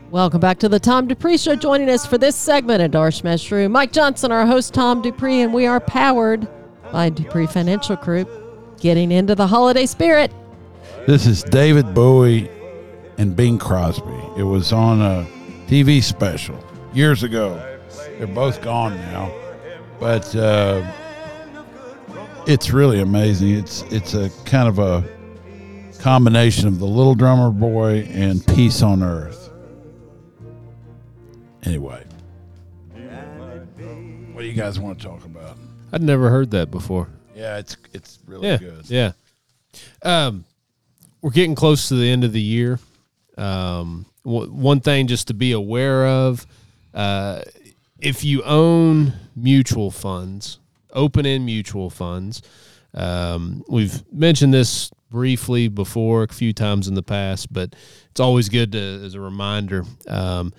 Welcome 0.10 0.40
back 0.40 0.58
to 0.60 0.70
the 0.70 0.80
Tom 0.80 1.08
Dupree 1.08 1.38
Show. 1.38 1.58
Joining 1.58 1.90
us 1.90 2.06
for 2.06 2.18
this 2.18 2.38
segment 2.38 2.82
of 2.82 2.92
Darsh 2.92 3.24
Mashru, 3.24 3.70
Mike 3.70 3.92
Johnson, 3.92 4.32
our 4.32 4.46
host, 4.46 4.74
Tom 4.74 5.02
Dupree, 5.02 5.42
and 5.42 5.54
we 5.54 5.66
are 5.66 5.82
powered 5.82 6.48
by 6.94 7.10
Dupree 7.10 7.48
Financial 7.48 7.98
Group. 7.98 8.41
Getting 8.82 9.12
into 9.12 9.36
the 9.36 9.46
holiday 9.46 9.86
spirit. 9.86 10.32
This 11.06 11.28
is 11.28 11.44
David 11.44 11.94
Bowie 11.94 12.50
and 13.20 13.36
Bing 13.36 13.60
Crosby. 13.60 14.20
It 14.36 14.42
was 14.42 14.74
on 14.74 15.00
a 15.02 15.28
TV 15.68 16.02
special 16.02 16.58
years 16.92 17.22
ago. 17.22 17.64
They're 18.18 18.26
both 18.26 18.60
gone 18.64 18.96
now, 18.96 19.32
but 20.00 20.36
uh, 20.36 20.84
it's 22.48 22.72
really 22.72 23.02
amazing. 23.02 23.52
It's 23.52 23.84
it's 23.92 24.16
a 24.16 24.32
kind 24.46 24.68
of 24.68 24.80
a 24.80 25.04
combination 26.00 26.68
of 26.68 26.80
the 26.80 26.88
Little 26.88 27.14
Drummer 27.14 27.52
Boy 27.52 28.10
and 28.12 28.44
Peace 28.48 28.82
on 28.82 29.04
Earth. 29.04 29.52
Anyway, 31.66 32.04
what 34.34 34.42
do 34.42 34.48
you 34.48 34.54
guys 34.54 34.80
want 34.80 34.98
to 35.00 35.06
talk 35.06 35.24
about? 35.24 35.56
I'd 35.94 36.02
never 36.02 36.32
heard 36.32 36.50
that 36.50 36.72
before. 36.72 37.10
Yeah, 37.42 37.58
it's 37.58 37.76
it's 37.92 38.20
really 38.28 38.48
yeah, 38.48 38.58
good. 38.58 38.90
Yeah. 38.90 39.12
Um, 40.04 40.46
we're 41.22 41.32
getting 41.32 41.56
close 41.56 41.88
to 41.88 41.96
the 41.96 42.08
end 42.08 42.24
of 42.24 42.34
the 42.34 42.42
year. 42.42 42.80
Um, 43.36 44.06
w- 44.24 44.52
one 44.52 44.80
thing 44.80 45.08
just 45.08 45.28
to 45.30 45.34
be 45.34 45.52
aware 45.52 46.06
of, 46.06 46.46
uh, 46.94 47.42
if 48.00 48.24
you 48.24 48.44
own 48.44 49.14
mutual 49.36 49.90
funds, 49.90 50.60
open 50.94 51.26
end 51.26 51.46
mutual 51.46 51.90
funds, 51.90 52.44
um, 52.94 53.64
we've 53.68 54.04
mentioned 54.14 54.54
this 54.54 54.92
briefly 55.10 55.68
before 55.68 56.24
a 56.24 56.28
few 56.28 56.54
times 56.54 56.88
in 56.88 56.94
the 56.94 57.04
past, 57.04 57.52
but 57.52 57.76
it's 58.12 58.20
always 58.20 58.50
good 58.50 58.72
to, 58.74 58.80
as 58.80 59.16
a 59.16 59.20
reminder. 59.20 59.84
Um, 60.08 60.54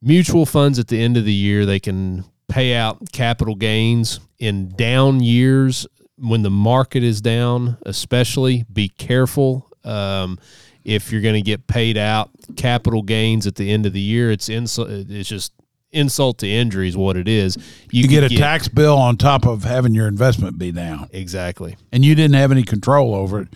mutual 0.00 0.46
funds 0.46 0.78
at 0.78 0.88
the 0.88 1.02
end 1.02 1.18
of 1.18 1.26
the 1.26 1.32
year 1.32 1.66
they 1.66 1.80
can 1.80 2.24
pay 2.54 2.72
out 2.76 3.10
capital 3.10 3.56
gains 3.56 4.20
in 4.38 4.68
down 4.76 5.18
years 5.18 5.88
when 6.18 6.42
the 6.42 6.50
market 6.50 7.02
is 7.02 7.20
down 7.20 7.76
especially. 7.84 8.64
Be 8.72 8.88
careful 8.88 9.68
um, 9.82 10.38
if 10.84 11.10
you're 11.10 11.20
going 11.20 11.34
to 11.34 11.42
get 11.42 11.66
paid 11.66 11.98
out 11.98 12.30
capital 12.56 13.02
gains 13.02 13.48
at 13.48 13.56
the 13.56 13.68
end 13.72 13.86
of 13.86 13.92
the 13.92 14.00
year. 14.00 14.30
It's 14.30 14.48
insult 14.48 14.88
it's 14.88 15.28
just 15.28 15.52
insult 15.90 16.38
to 16.38 16.48
injury 16.48 16.86
is 16.86 16.96
what 16.96 17.16
it 17.16 17.26
is. 17.26 17.58
You 17.90 18.04
could 18.04 18.10
get 18.10 18.22
a 18.22 18.36
tax 18.36 18.68
bill 18.68 18.98
on 18.98 19.16
top 19.16 19.46
of 19.46 19.64
having 19.64 19.92
your 19.92 20.06
investment 20.06 20.56
be 20.56 20.70
down, 20.70 21.08
exactly. 21.12 21.76
And 21.90 22.04
you 22.04 22.14
didn't 22.14 22.36
have 22.36 22.52
any 22.52 22.62
control 22.62 23.16
over 23.16 23.40
it 23.40 23.48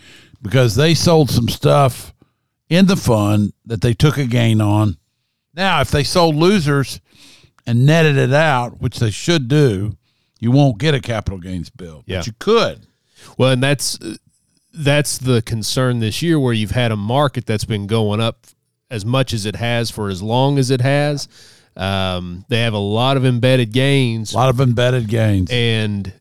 because 0.42 0.74
they 0.74 0.94
sold 0.94 1.30
some 1.30 1.48
stuff 1.48 2.12
in 2.68 2.86
the 2.86 2.96
fund 2.96 3.52
that 3.64 3.80
they 3.80 3.94
took 3.94 4.18
a 4.18 4.26
gain 4.26 4.60
on. 4.60 4.96
Now, 5.54 5.82
if 5.82 5.92
they 5.92 6.02
sold 6.02 6.34
losers 6.34 7.00
and 7.68 7.86
netted 7.86 8.16
it 8.16 8.32
out, 8.32 8.80
which 8.80 8.98
they 8.98 9.10
should 9.10 9.46
do, 9.46 9.96
you 10.40 10.50
won't 10.50 10.78
get 10.78 10.94
a 10.94 11.00
capital 11.00 11.38
gains 11.38 11.70
bill. 11.70 12.02
Yeah. 12.06 12.18
But 12.18 12.26
you 12.26 12.32
could. 12.38 12.86
Well, 13.36 13.50
and 13.50 13.62
that's 13.62 13.98
that's 14.72 15.18
the 15.18 15.42
concern 15.42 15.98
this 16.00 16.22
year, 16.22 16.38
where 16.40 16.52
you've 16.52 16.70
had 16.72 16.90
a 16.92 16.96
market 16.96 17.46
that's 17.46 17.64
been 17.64 17.86
going 17.86 18.20
up 18.20 18.46
as 18.90 19.04
much 19.04 19.32
as 19.32 19.44
it 19.46 19.56
has 19.56 19.90
for 19.90 20.08
as 20.08 20.22
long 20.22 20.58
as 20.58 20.70
it 20.70 20.80
has. 20.80 21.28
Um, 21.76 22.44
they 22.48 22.60
have 22.60 22.72
a 22.74 22.78
lot 22.78 23.16
of 23.16 23.24
embedded 23.24 23.72
gains, 23.72 24.32
A 24.32 24.36
lot 24.36 24.48
of 24.48 24.60
embedded 24.60 25.08
gains. 25.08 25.50
and 25.50 26.12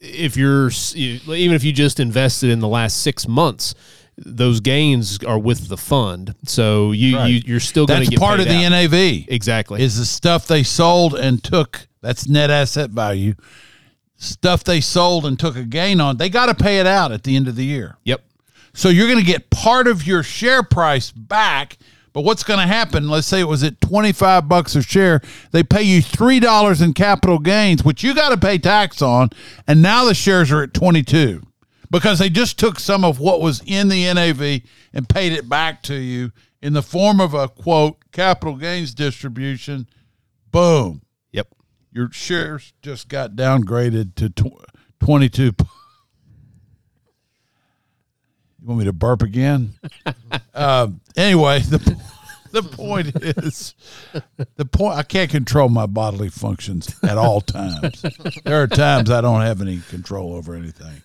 if 0.00 0.36
you're 0.36 0.70
even 0.94 1.54
if 1.56 1.64
you 1.64 1.72
just 1.72 1.98
invested 1.98 2.50
in 2.50 2.60
the 2.60 2.68
last 2.68 3.02
six 3.02 3.26
months, 3.26 3.74
those 4.24 4.60
gains 4.60 5.22
are 5.24 5.38
with 5.38 5.68
the 5.68 5.76
fund. 5.76 6.34
So 6.44 6.92
you, 6.92 7.16
Right. 7.16 7.26
you 7.28 7.42
you're 7.46 7.60
still 7.60 7.86
going 7.86 8.04
to 8.04 8.10
get 8.10 8.18
part 8.18 8.40
of 8.40 8.46
the 8.46 8.64
out. 8.64 8.70
NAV. 8.70 9.26
exactly. 9.28 9.82
is 9.82 9.96
the 9.98 10.04
stuff 10.04 10.46
they 10.46 10.62
sold 10.62 11.14
and 11.14 11.42
took. 11.42 11.86
That's 12.00 12.28
net 12.28 12.50
asset 12.50 12.90
value. 12.90 13.34
Stuff 14.16 14.64
they 14.64 14.80
sold 14.80 15.24
and 15.24 15.38
took 15.38 15.54
a 15.56 15.62
gain 15.62 16.00
on. 16.00 16.16
They 16.16 16.28
got 16.28 16.46
to 16.46 16.54
pay 16.54 16.80
it 16.80 16.86
out 16.86 17.12
at 17.12 17.22
the 17.22 17.36
end 17.36 17.46
of 17.48 17.54
the 17.56 17.64
year. 17.64 17.96
yep. 18.04 18.24
So 18.74 18.88
you're 18.88 19.06
going 19.08 19.18
to 19.18 19.24
get 19.24 19.50
part 19.50 19.86
of 19.88 20.06
your 20.06 20.22
share 20.22 20.62
price 20.62 21.10
back. 21.10 21.78
But 22.12 22.22
what's 22.22 22.42
going 22.42 22.58
to 22.60 22.66
happen? 22.66 23.08
Let's 23.08 23.26
say 23.26 23.40
it 23.40 23.44
was 23.48 23.62
at 23.62 23.80
25 23.80 24.48
bucks 24.48 24.74
a 24.74 24.82
share. 24.82 25.20
They 25.52 25.62
pay 25.62 25.82
you 25.82 26.00
$3 26.02 26.82
in 26.82 26.94
capital 26.94 27.38
gains, 27.38 27.84
which 27.84 28.02
you 28.02 28.14
got 28.14 28.30
to 28.30 28.36
pay 28.36 28.58
tax 28.58 29.02
on. 29.02 29.30
And 29.66 29.82
now 29.82 30.04
the 30.04 30.14
shares 30.14 30.50
are 30.50 30.62
at 30.62 30.74
22 30.74 31.42
because 31.90 32.18
they 32.18 32.28
just 32.28 32.58
took 32.58 32.78
some 32.78 33.04
of 33.04 33.20
what 33.20 33.40
was 33.40 33.62
in 33.66 33.88
the 33.88 34.12
NAV 34.12 34.62
and 34.92 35.08
paid 35.08 35.32
it 35.32 35.48
back 35.48 35.82
to 35.84 35.94
you 35.94 36.32
in 36.60 36.72
the 36.72 36.82
form 36.82 37.20
of 37.20 37.34
a 37.34 37.48
quote 37.48 37.96
capital 38.12 38.56
gains 38.56 38.94
distribution. 38.94 39.88
Boom. 40.50 41.02
Yep. 41.32 41.48
Your 41.92 42.10
shares 42.12 42.72
just 42.82 43.08
got 43.08 43.32
downgraded 43.32 44.14
to 44.16 44.30
tw- 44.30 44.64
22. 45.00 45.52
You 48.60 48.66
want 48.66 48.80
me 48.80 48.84
to 48.86 48.92
burp 48.92 49.22
again? 49.22 49.74
um, 50.54 51.00
anyway, 51.16 51.60
the 51.68 51.96
the 52.50 52.62
point 52.62 53.14
is 53.22 53.74
the 54.56 54.64
point. 54.64 54.98
I 54.98 55.02
can't 55.02 55.30
control 55.30 55.68
my 55.68 55.86
bodily 55.86 56.30
functions 56.30 56.94
at 57.02 57.18
all 57.18 57.40
times. 57.40 58.02
there 58.44 58.62
are 58.62 58.66
times 58.66 59.10
I 59.10 59.20
don't 59.20 59.42
have 59.42 59.60
any 59.60 59.80
control 59.88 60.34
over 60.34 60.54
anything. 60.54 61.02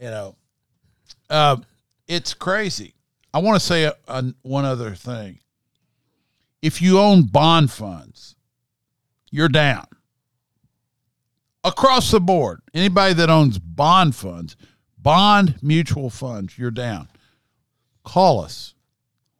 You 0.00 0.10
know, 0.10 0.36
uh, 1.28 1.56
it's 2.06 2.34
crazy. 2.34 2.94
I 3.34 3.38
want 3.38 3.60
to 3.60 3.66
say 3.66 3.84
a, 3.84 3.94
a, 4.06 4.24
one 4.42 4.64
other 4.64 4.94
thing. 4.94 5.40
If 6.62 6.80
you 6.82 6.98
own 6.98 7.24
bond 7.24 7.70
funds, 7.70 8.36
you're 9.30 9.48
down 9.48 9.86
across 11.64 12.10
the 12.10 12.20
board. 12.20 12.60
Anybody 12.74 13.14
that 13.14 13.30
owns 13.30 13.58
bond 13.58 14.14
funds, 14.14 14.56
bond 14.96 15.56
mutual 15.62 16.10
funds, 16.10 16.58
you're 16.58 16.70
down. 16.70 17.08
Call 18.04 18.40
us. 18.40 18.74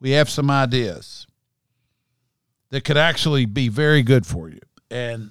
We 0.01 0.11
have 0.13 0.29
some 0.29 0.51
ideas 0.51 1.27
that 2.71 2.85
could 2.85 2.97
actually 2.97 3.47
be 3.47 3.69
very 3.69 4.03
good 4.03 4.27
for 4.27 4.49
you. 4.49 4.61
And 4.91 5.31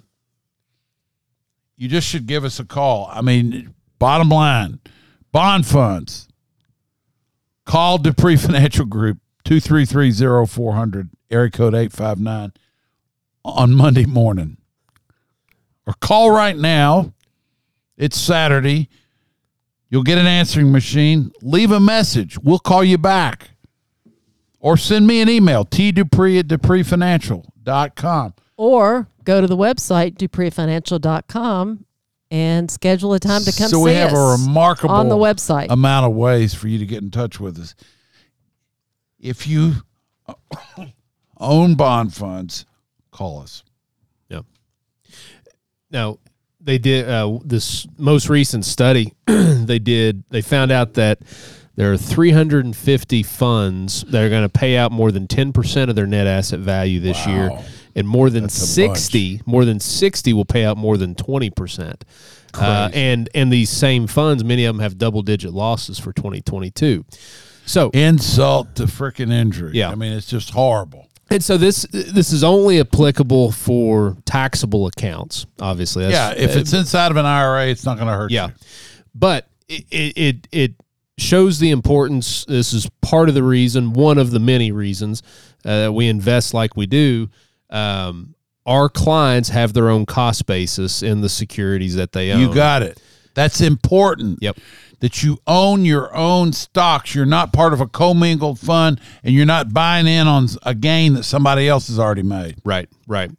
you 1.78 1.88
just 1.88 2.08
should 2.08 2.26
give 2.26 2.44
us 2.44 2.60
a 2.60 2.66
call. 2.66 3.10
I 3.12 3.22
mean, 3.22 3.74
bottom 4.00 4.30
line, 4.30 4.80
bond 5.32 5.66
funds. 5.66 6.28
Call 7.66 7.98
Dupree 7.98 8.38
Financial 8.38 8.86
Group 8.86 9.18
233-0400, 9.46 11.10
area 11.30 11.52
code 11.52 11.76
859 11.76 12.54
on 13.44 13.74
Monday 13.74 14.06
morning 14.06 14.58
or 15.88 15.94
call 15.94 16.30
right 16.30 16.58
now. 16.58 17.14
It's 17.98 18.20
Saturday. 18.20 18.90
You'll 19.90 20.04
get 20.04 20.18
an 20.18 20.28
answering 20.28 20.72
machine. 20.72 21.32
Leave 21.42 21.72
a 21.72 21.80
message. 21.80 22.38
We'll 22.38 22.60
call 22.60 22.84
you 22.84 22.98
back. 22.98 23.52
Or 24.60 24.76
send 24.76 25.08
me 25.08 25.22
an 25.22 25.30
email, 25.30 25.64
tdupree 25.66 26.40
at 26.40 26.48
dupreefinancial.com. 26.48 28.34
Or 28.58 29.08
go 29.24 29.40
to 29.40 29.48
the 29.48 29.56
website, 29.56 30.18
dupreefinancial.com, 30.18 31.86
and 32.32 32.70
schedule 32.70 33.14
a 33.14 33.20
time 33.20 33.42
to 33.44 33.52
come 33.52 33.70
so 33.70 33.78
see 33.78 33.84
we 33.84 33.94
have 33.94 34.14
a 34.14 34.38
remarkable 34.38 34.94
on 34.94 35.10
the 35.10 35.16
website. 35.16 35.68
amount 35.70 36.06
of 36.06 36.14
ways 36.14 36.54
for 36.54 36.68
you 36.68 36.78
to 36.80 36.86
get 36.86 37.02
in 37.02 37.12
touch 37.12 37.40
with 37.40 37.58
us. 37.60 37.76
If 39.20 39.48
you 39.48 39.74
own 41.40 41.76
bond 41.76 42.14
funds, 42.14 42.66
call 43.12 43.42
us. 43.42 43.64
Yep. 44.30 44.46
Now 45.90 46.20
they 46.60 46.78
did 46.78 47.08
uh, 47.10 47.40
this 47.46 47.88
most 47.98 48.30
recent 48.30 48.66
study. 48.66 49.14
they 49.26 49.80
did. 49.80 50.24
They 50.30 50.42
found 50.42 50.72
out 50.72 50.96
that 50.96 51.20
there 51.76 51.92
are 51.94 51.98
350 51.98 53.24
funds 53.24 54.04
that 54.10 54.24
are 54.24 54.30
going 54.30 54.44
to 54.44 54.50
pay 54.50 54.78
out 54.78 54.92
more 54.92 55.12
than 55.12 55.28
10 55.28 55.54
percent 55.54 55.90
of 55.90 55.96
their 55.96 56.08
net 56.08 56.28
asset 56.28 56.60
value 56.60 57.00
this 57.00 57.26
year, 57.26 57.50
Wow. 57.52 57.64
And 57.98 58.08
more 58.08 58.30
than 58.30 58.44
That's 58.44 58.58
a 58.62 58.66
60, 58.68 59.42
more 59.46 59.66
than 59.66 59.80
60 59.82 60.32
will 60.34 60.46
pay 60.46 60.64
out 60.64 60.78
more 60.78 60.96
than 60.96 61.16
20 61.16 61.50
percent. 61.50 62.06
Uh, 62.54 62.90
and 62.94 63.28
and 63.36 63.52
these 63.52 63.70
same 63.70 64.08
funds, 64.08 64.44
many 64.44 64.64
of 64.66 64.74
them 64.76 64.82
have 64.82 64.98
double 64.98 65.22
digit 65.22 65.52
losses 65.54 66.00
for 66.00 66.14
2022. 66.14 67.04
So 67.66 67.90
Insult 67.90 68.76
to 68.76 68.84
freaking 68.84 69.32
injury. 69.32 69.74
Yeah. 69.74 69.90
I 69.90 69.96
mean, 69.96 70.14
it's 70.14 70.28
just 70.28 70.52
horrible. 70.52 71.10
and 71.30 71.44
so 71.44 71.58
this 71.58 71.84
this 71.92 72.32
is 72.32 72.44
only 72.44 72.80
applicable 72.80 73.52
for 73.52 74.16
taxable 74.26 74.88
accounts. 74.88 75.46
Obviously, 75.60 76.08
yeah, 76.08 76.32
if 76.36 76.56
it's 76.56 76.72
inside 76.74 77.12
of 77.12 77.18
an 77.18 77.26
IRA, 77.26 77.68
it's 77.68 77.86
not 77.86 77.98
going 77.98 78.08
to 78.08 78.14
hurt 78.14 78.32
Yeah, 78.32 78.48
you. 78.48 78.54
but 79.14 79.48
it, 79.68 79.86
it 80.18 80.48
it 80.54 80.74
shows 81.18 81.60
the 81.60 81.72
importance. 81.72 82.46
This 82.46 82.72
is 82.74 82.90
part 83.02 83.28
of 83.28 83.36
the 83.36 83.44
reason, 83.44 83.92
one 83.94 84.18
of 84.18 84.32
the 84.32 84.40
many 84.40 84.72
reasons 84.72 85.22
uh, 85.66 85.82
that 85.82 85.92
we 85.92 86.08
invest 86.08 86.54
like 86.54 86.78
we 86.78 86.86
do. 86.86 87.28
Um, 87.70 88.36
our 88.66 88.90
clients 88.90 89.50
have 89.50 89.74
their 89.74 89.90
own 89.90 90.06
cost 90.06 90.46
basis 90.46 91.02
in 91.02 91.22
the 91.22 91.30
securities 91.30 91.96
that 91.96 92.12
they 92.12 92.32
own. 92.32 92.40
You 92.42 92.54
got 92.54 92.84
it. 92.84 93.02
That's 93.34 93.62
important. 93.62 94.40
Yep. 94.42 94.58
That 95.00 95.22
you 95.24 95.38
own 95.46 95.86
your 95.86 96.14
own 96.16 96.52
stocks. 96.54 97.14
You're 97.14 97.26
not 97.28 97.54
part 97.54 97.72
of 97.72 97.82
a 97.82 97.88
commingled 97.88 98.60
fund 98.60 99.00
and 99.24 99.34
you're 99.34 99.46
not 99.46 99.72
buying 99.74 100.08
in 100.08 100.28
on 100.28 100.48
a 100.64 100.74
gain 100.74 101.14
that 101.14 101.24
somebody 101.24 101.68
else 101.70 101.88
has 101.88 102.00
already 102.00 102.24
made. 102.24 102.56
right, 102.66 102.90
right. 103.08 103.30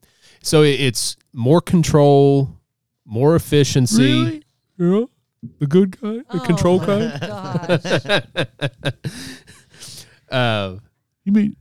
So 0.41 0.62
it's 0.62 1.17
more 1.33 1.61
control, 1.61 2.57
more 3.05 3.35
efficiency. 3.35 4.43
Yeah, 4.79 5.05
the 5.59 5.67
good 5.67 6.01
guy, 6.01 6.21
the 6.33 6.41
control 6.47 6.79
guy. 6.79 8.23
Uh, 10.31 10.77
You 11.25 11.33
mean, 11.33 11.45
you 11.47 11.57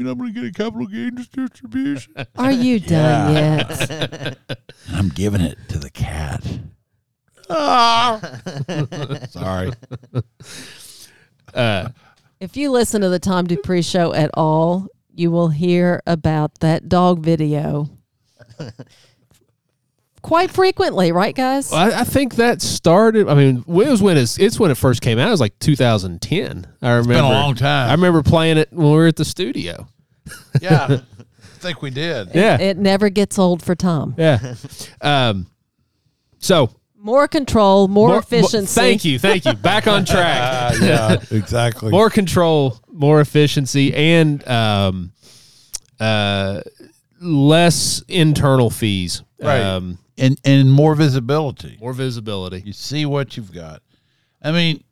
mean 0.00 0.08
I'm 0.10 0.18
going 0.18 0.32
to 0.34 0.40
get 0.40 0.48
a 0.48 0.52
capital 0.52 0.86
gains 0.86 1.28
distribution? 1.28 2.14
Are 2.36 2.52
you 2.52 2.80
done 2.80 3.34
Yeah. 3.34 3.56
yet? 3.68 4.38
I'm 4.92 5.08
giving 5.10 5.40
it 5.42 5.58
to 5.68 5.78
the 5.78 5.90
cat. 5.90 6.42
Ah. 7.48 8.20
Sorry. 9.30 9.72
uh, 11.54 11.88
If 12.40 12.56
you 12.56 12.70
listen 12.70 13.00
to 13.02 13.08
the 13.08 13.18
Tom 13.18 13.46
Dupree 13.46 13.82
show 13.82 14.12
at 14.14 14.30
all, 14.34 14.86
you 15.14 15.30
will 15.30 15.48
hear 15.48 16.00
about 16.06 16.60
that 16.60 16.88
dog 16.88 17.18
video 17.20 17.90
quite 20.22 20.50
frequently, 20.50 21.12
right, 21.12 21.34
guys? 21.34 21.72
I, 21.72 22.00
I 22.00 22.04
think 22.04 22.36
that 22.36 22.60
started. 22.62 23.28
I 23.28 23.34
mean, 23.34 23.58
it 23.58 23.66
was 23.66 24.02
when 24.02 24.16
it's, 24.16 24.38
it's 24.38 24.58
when 24.60 24.70
it 24.70 24.76
first 24.76 25.02
came 25.02 25.18
out. 25.18 25.28
It 25.28 25.32
was 25.32 25.40
like 25.40 25.58
2010. 25.58 26.66
I 26.82 26.90
remember. 26.90 27.14
been 27.14 27.24
a 27.24 27.28
long 27.28 27.54
time. 27.54 27.88
I 27.88 27.92
remember 27.92 28.22
playing 28.22 28.58
it 28.58 28.72
when 28.72 28.86
we 28.86 28.92
were 28.96 29.06
at 29.06 29.16
the 29.16 29.24
studio. 29.24 29.86
Yeah. 30.60 30.86
I 31.08 31.62
think 31.62 31.82
we 31.82 31.90
did. 31.90 32.30
Yeah, 32.34 32.58
It 32.58 32.78
never 32.78 33.10
gets 33.10 33.38
old 33.38 33.62
for 33.62 33.74
Tom. 33.74 34.14
yeah. 34.16 34.54
Um, 35.02 35.46
so 36.38 36.70
More 36.96 37.28
control, 37.28 37.86
more, 37.86 38.08
more- 38.08 38.18
efficiency. 38.18 38.80
thank 38.80 39.04
you, 39.04 39.18
thank 39.18 39.44
you. 39.44 39.52
Back 39.54 39.86
on 39.86 40.04
track. 40.06 40.40
Ah, 40.40 40.72
yeah, 40.82 41.16
exactly. 41.30 41.90
more 41.90 42.08
control, 42.08 42.78
more 42.90 43.20
efficiency, 43.20 43.92
and 43.94 44.46
um, 44.48 45.12
uh, 45.98 46.62
less 47.20 48.02
internal 48.08 48.70
fees, 48.70 49.22
Right. 49.38 49.60
Um, 49.60 49.98
and 50.20 50.40
and 50.44 50.70
more 50.70 50.94
visibility. 50.94 51.78
more 51.80 51.92
visibility. 51.92 52.62
You 52.64 52.72
see 52.72 53.06
what 53.06 53.36
you've 53.36 53.52
got. 53.52 53.82
I 54.42 54.52
mean, 54.52 54.84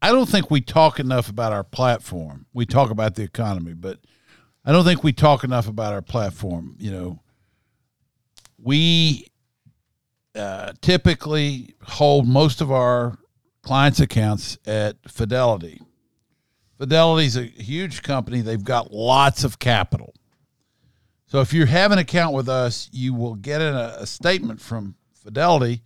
I 0.00 0.12
don't 0.12 0.28
think 0.28 0.50
we 0.50 0.60
talk 0.60 1.00
enough 1.00 1.28
about 1.28 1.52
our 1.52 1.64
platform. 1.64 2.46
We 2.52 2.66
talk 2.66 2.90
about 2.90 3.14
the 3.14 3.22
economy, 3.22 3.72
but 3.74 3.98
I 4.64 4.72
don't 4.72 4.84
think 4.84 5.02
we 5.02 5.12
talk 5.12 5.42
enough 5.42 5.66
about 5.66 5.94
our 5.94 6.02
platform. 6.02 6.76
You 6.78 6.92
know, 6.92 7.22
we 8.58 9.26
uh, 10.34 10.72
typically 10.80 11.74
hold 11.82 12.28
most 12.28 12.60
of 12.60 12.70
our 12.70 13.18
clients' 13.62 14.00
accounts 14.00 14.58
at 14.66 14.96
Fidelity. 15.08 15.80
Fidelity's 16.78 17.36
a 17.36 17.44
huge 17.44 18.02
company. 18.02 18.42
They've 18.42 18.62
got 18.62 18.92
lots 18.92 19.44
of 19.44 19.58
capital. 19.58 20.14
So 21.26 21.40
if 21.40 21.52
you 21.52 21.66
have 21.66 21.92
an 21.92 21.98
account 21.98 22.34
with 22.34 22.48
us, 22.48 22.88
you 22.92 23.12
will 23.14 23.34
get 23.34 23.60
a, 23.60 24.00
a 24.02 24.06
statement 24.06 24.60
from 24.60 24.94
Fidelity. 25.14 25.82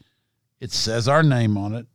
It 0.60 0.70
says 0.72 1.08
our 1.08 1.22
name 1.22 1.56
on 1.56 1.74
it. 1.74 1.86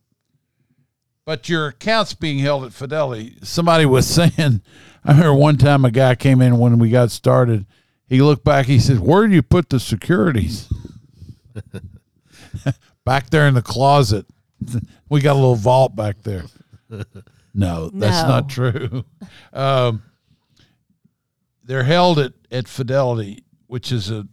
But 1.26 1.48
your 1.50 1.68
account's 1.68 2.14
being 2.14 2.40
held 2.40 2.66
at 2.66 2.74
Fidelity. 2.74 3.38
Somebody 3.44 3.86
was 3.86 4.08
saying, 4.16 4.62
I 5.04 5.12
remember 5.12 5.34
one 5.36 5.58
time 5.58 5.86
a 5.86 5.92
guy 5.92 6.16
came 6.16 6.42
in 6.42 6.58
when 6.58 6.80
we 6.80 6.90
got 6.90 7.12
started. 7.12 7.66
He 8.08 8.22
looked 8.22 8.44
back, 8.44 8.66
he 8.68 8.80
said, 8.80 9.00
Where 9.00 9.28
do 9.28 9.34
you 9.34 9.42
put 9.42 9.70
the 9.70 9.80
securities? 9.80 10.68
back 13.06 13.30
there 13.30 13.48
in 13.48 13.54
the 13.54 13.62
closet. 13.62 14.26
We 15.08 15.22
got 15.22 15.34
a 15.34 15.36
little 15.40 15.54
vault 15.56 15.96
back 15.96 16.24
there. 16.24 16.46
No, 17.54 17.90
that's 17.94 18.24
No. 18.24 18.28
not 18.28 18.50
true. 18.50 19.06
Um, 19.54 20.02
they're 21.64 21.84
held 21.84 22.18
at, 22.18 22.34
at 22.56 22.68
Fidelity, 22.68 23.44
which 23.68 23.92
is 23.92 24.10
a 24.10 24.26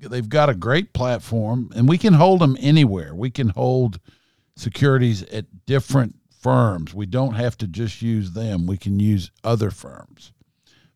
they've 0.00 0.28
got 0.28 0.48
a 0.48 0.54
great 0.54 0.92
platform, 0.92 1.70
and 1.74 1.88
we 1.88 1.98
can 1.98 2.14
hold 2.14 2.40
them 2.40 2.56
anywhere. 2.60 3.14
We 3.14 3.30
can 3.30 3.50
hold 3.50 4.00
securities 4.56 5.22
at 5.24 5.66
different 5.66 6.16
firms. 6.40 6.94
We 6.94 7.06
don't 7.06 7.34
have 7.34 7.58
to 7.58 7.66
just 7.66 8.00
use 8.00 8.32
them. 8.32 8.66
We 8.66 8.76
can 8.76 9.00
use 9.00 9.30
other 9.44 9.70
firms. 9.70 10.32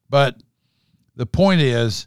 But 0.09 0.37
the 1.17 1.27
point 1.27 1.61
is, 1.61 2.07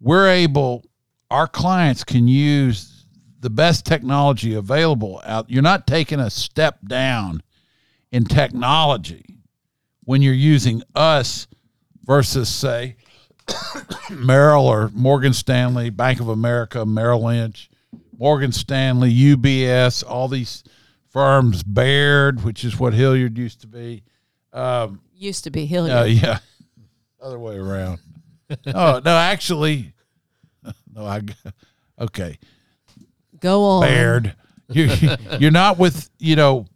we're 0.00 0.28
able. 0.28 0.84
Our 1.30 1.46
clients 1.46 2.04
can 2.04 2.28
use 2.28 3.06
the 3.40 3.50
best 3.50 3.86
technology 3.86 4.54
available 4.54 5.22
out. 5.24 5.48
You're 5.48 5.62
not 5.62 5.86
taking 5.86 6.20
a 6.20 6.28
step 6.28 6.78
down 6.86 7.42
in 8.10 8.24
technology 8.24 9.38
when 10.04 10.22
you're 10.22 10.34
using 10.34 10.82
us 10.94 11.46
versus 12.04 12.48
say 12.48 12.96
Merrill 14.10 14.66
or 14.66 14.90
Morgan 14.94 15.32
Stanley, 15.32 15.90
Bank 15.90 16.20
of 16.20 16.28
America, 16.28 16.84
Merrill 16.86 17.24
Lynch, 17.24 17.70
Morgan 18.16 18.52
Stanley, 18.52 19.12
UBS, 19.12 20.04
all 20.06 20.28
these 20.28 20.64
firms, 21.10 21.62
Baird, 21.62 22.44
which 22.44 22.64
is 22.64 22.78
what 22.78 22.94
Hilliard 22.94 23.36
used 23.36 23.60
to 23.62 23.66
be. 23.66 24.02
Um, 24.52 25.00
Used 25.14 25.44
to 25.44 25.50
be 25.50 25.66
Hilliard. 25.66 25.96
uh, 25.98 26.04
yeah, 26.04 26.38
other 27.20 27.38
way 27.38 27.56
around. 27.56 28.00
oh 28.74 29.00
no, 29.04 29.16
actually, 29.16 29.92
no, 30.94 31.06
I 31.06 31.22
okay. 32.00 32.38
Go 33.40 33.64
on. 33.64 33.82
Baird. 33.82 34.34
You, 34.68 34.90
you're 35.38 35.50
not 35.50 35.78
with 35.78 36.10
you 36.18 36.36
know. 36.36 36.66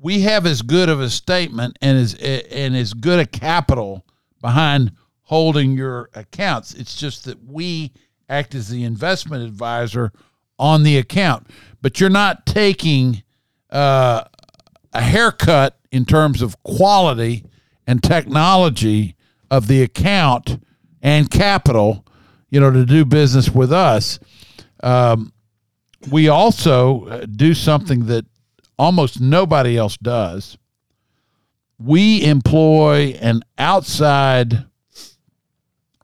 We 0.00 0.20
have 0.22 0.46
as 0.46 0.62
good 0.62 0.88
of 0.88 1.00
a 1.00 1.10
statement 1.10 1.76
and 1.82 1.98
as 1.98 2.14
and 2.14 2.76
as 2.76 2.94
good 2.94 3.18
a 3.18 3.26
capital 3.26 4.04
behind 4.40 4.92
holding 5.28 5.72
your 5.72 6.08
accounts. 6.14 6.72
It's 6.72 6.96
just 6.96 7.26
that 7.26 7.44
we 7.44 7.92
act 8.30 8.54
as 8.54 8.70
the 8.70 8.82
investment 8.82 9.44
advisor 9.44 10.10
on 10.58 10.84
the 10.84 10.96
account, 10.96 11.46
but 11.82 12.00
you're 12.00 12.08
not 12.08 12.46
taking 12.46 13.22
uh, 13.70 14.24
a 14.94 15.00
haircut 15.02 15.78
in 15.92 16.06
terms 16.06 16.40
of 16.40 16.62
quality 16.62 17.44
and 17.86 18.02
technology 18.02 19.16
of 19.50 19.66
the 19.66 19.82
account 19.82 20.62
and 21.02 21.30
capital, 21.30 22.06
you 22.48 22.58
know, 22.58 22.70
to 22.70 22.86
do 22.86 23.04
business 23.04 23.50
with 23.50 23.70
us. 23.70 24.18
Um, 24.82 25.32
we 26.10 26.28
also 26.28 27.04
uh, 27.04 27.26
do 27.26 27.52
something 27.52 28.06
that 28.06 28.24
almost 28.78 29.20
nobody 29.20 29.76
else 29.76 29.98
does. 29.98 30.56
We 31.78 32.24
employ 32.24 33.18
an 33.20 33.42
outside 33.58 34.64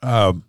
um, 0.04 0.44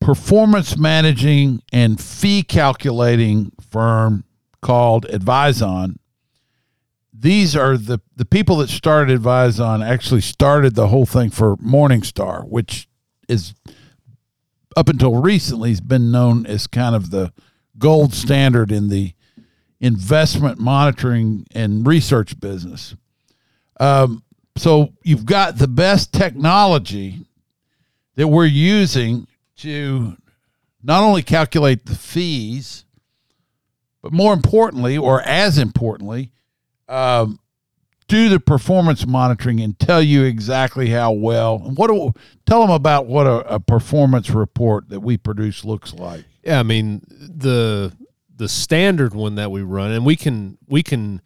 performance 0.00 0.76
managing 0.76 1.62
and 1.72 2.00
fee 2.00 2.42
calculating 2.42 3.52
firm 3.70 4.24
called 4.62 5.06
Advyzon. 5.06 5.96
These 7.12 7.54
are 7.54 7.76
the, 7.76 8.00
the 8.16 8.24
people 8.24 8.56
that 8.56 8.70
started 8.70 9.20
Advyzon 9.20 9.86
actually 9.86 10.22
started 10.22 10.74
the 10.74 10.88
whole 10.88 11.04
thing 11.04 11.28
for 11.30 11.56
Morningstar, 11.58 12.48
which 12.48 12.88
is 13.28 13.54
up 14.74 14.88
until 14.88 15.20
recently 15.20 15.70
has 15.70 15.80
been 15.82 16.10
known 16.10 16.46
as 16.46 16.66
kind 16.66 16.94
of 16.94 17.10
the 17.10 17.32
gold 17.76 18.14
standard 18.14 18.72
in 18.72 18.88
the 18.88 19.12
investment 19.80 20.58
monitoring 20.58 21.46
and 21.54 21.86
research 21.86 22.40
business. 22.40 22.94
Um, 23.78 24.22
so 24.56 24.92
you've 25.02 25.24
got 25.24 25.58
the 25.58 25.68
best 25.68 26.12
technology 26.12 27.26
that 28.16 28.28
we're 28.28 28.44
using 28.44 29.26
to 29.56 30.16
not 30.82 31.02
only 31.02 31.22
calculate 31.22 31.86
the 31.86 31.94
fees, 31.94 32.84
but 34.02 34.12
more 34.12 34.32
importantly, 34.32 34.96
or 34.96 35.22
as 35.22 35.58
importantly, 35.58 36.32
um, 36.88 37.38
do 38.08 38.28
the 38.28 38.40
performance 38.40 39.06
monitoring 39.06 39.60
and 39.60 39.78
tell 39.78 40.02
you 40.02 40.24
exactly 40.24 40.88
how 40.88 41.12
well. 41.12 41.58
What 41.58 41.88
do, 41.88 42.12
tell 42.44 42.60
them 42.60 42.70
about 42.70 43.06
what 43.06 43.26
a, 43.26 43.54
a 43.54 43.60
performance 43.60 44.30
report 44.30 44.88
that 44.88 45.00
we 45.00 45.16
produce 45.16 45.64
looks 45.64 45.94
like. 45.94 46.24
Yeah, 46.42 46.58
I 46.58 46.62
mean 46.62 47.02
the 47.08 47.92
the 48.34 48.48
standard 48.48 49.14
one 49.14 49.36
that 49.36 49.50
we 49.50 49.62
run, 49.62 49.92
and 49.92 50.04
we 50.04 50.16
can 50.16 50.58
we 50.66 50.82
can 50.82 51.20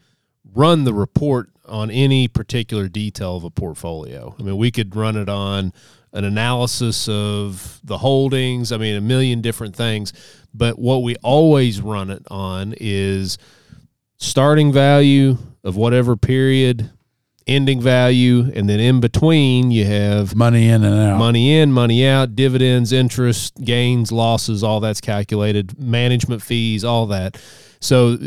run 0.52 0.84
the 0.84 0.92
report 0.92 1.50
on 1.66 1.90
any 1.90 2.28
particular 2.28 2.88
detail 2.88 3.36
of 3.36 3.44
a 3.44 3.50
portfolio. 3.50 4.34
I 4.38 4.42
mean, 4.42 4.56
we 4.56 4.70
could 4.70 4.94
run 4.94 5.16
it 5.16 5.28
on 5.28 5.72
an 6.12 6.24
analysis 6.24 7.08
of 7.08 7.80
the 7.82 7.98
holdings. 7.98 8.70
I 8.72 8.76
mean, 8.76 8.96
a 8.96 9.00
million 9.00 9.40
different 9.40 9.74
things. 9.74 10.12
But 10.52 10.78
what 10.78 11.02
we 11.02 11.16
always 11.16 11.80
run 11.80 12.10
it 12.10 12.22
on 12.30 12.74
is 12.78 13.38
starting 14.18 14.72
value 14.72 15.38
of 15.64 15.76
whatever 15.76 16.16
period, 16.16 16.90
ending 17.46 17.80
value, 17.80 18.50
and 18.54 18.68
then 18.68 18.78
in 18.78 19.00
between 19.00 19.70
you 19.70 19.84
have 19.86 20.36
Money 20.36 20.68
in 20.68 20.84
and 20.84 21.12
out. 21.12 21.18
money 21.18 21.56
in, 21.58 21.72
money 21.72 22.06
out, 22.06 22.36
dividends, 22.36 22.92
interest, 22.92 23.54
gains, 23.62 24.12
losses, 24.12 24.62
all 24.62 24.80
that's 24.80 25.00
calculated, 25.00 25.78
management 25.78 26.42
fees, 26.42 26.84
all 26.84 27.06
that. 27.06 27.36
So 27.80 28.18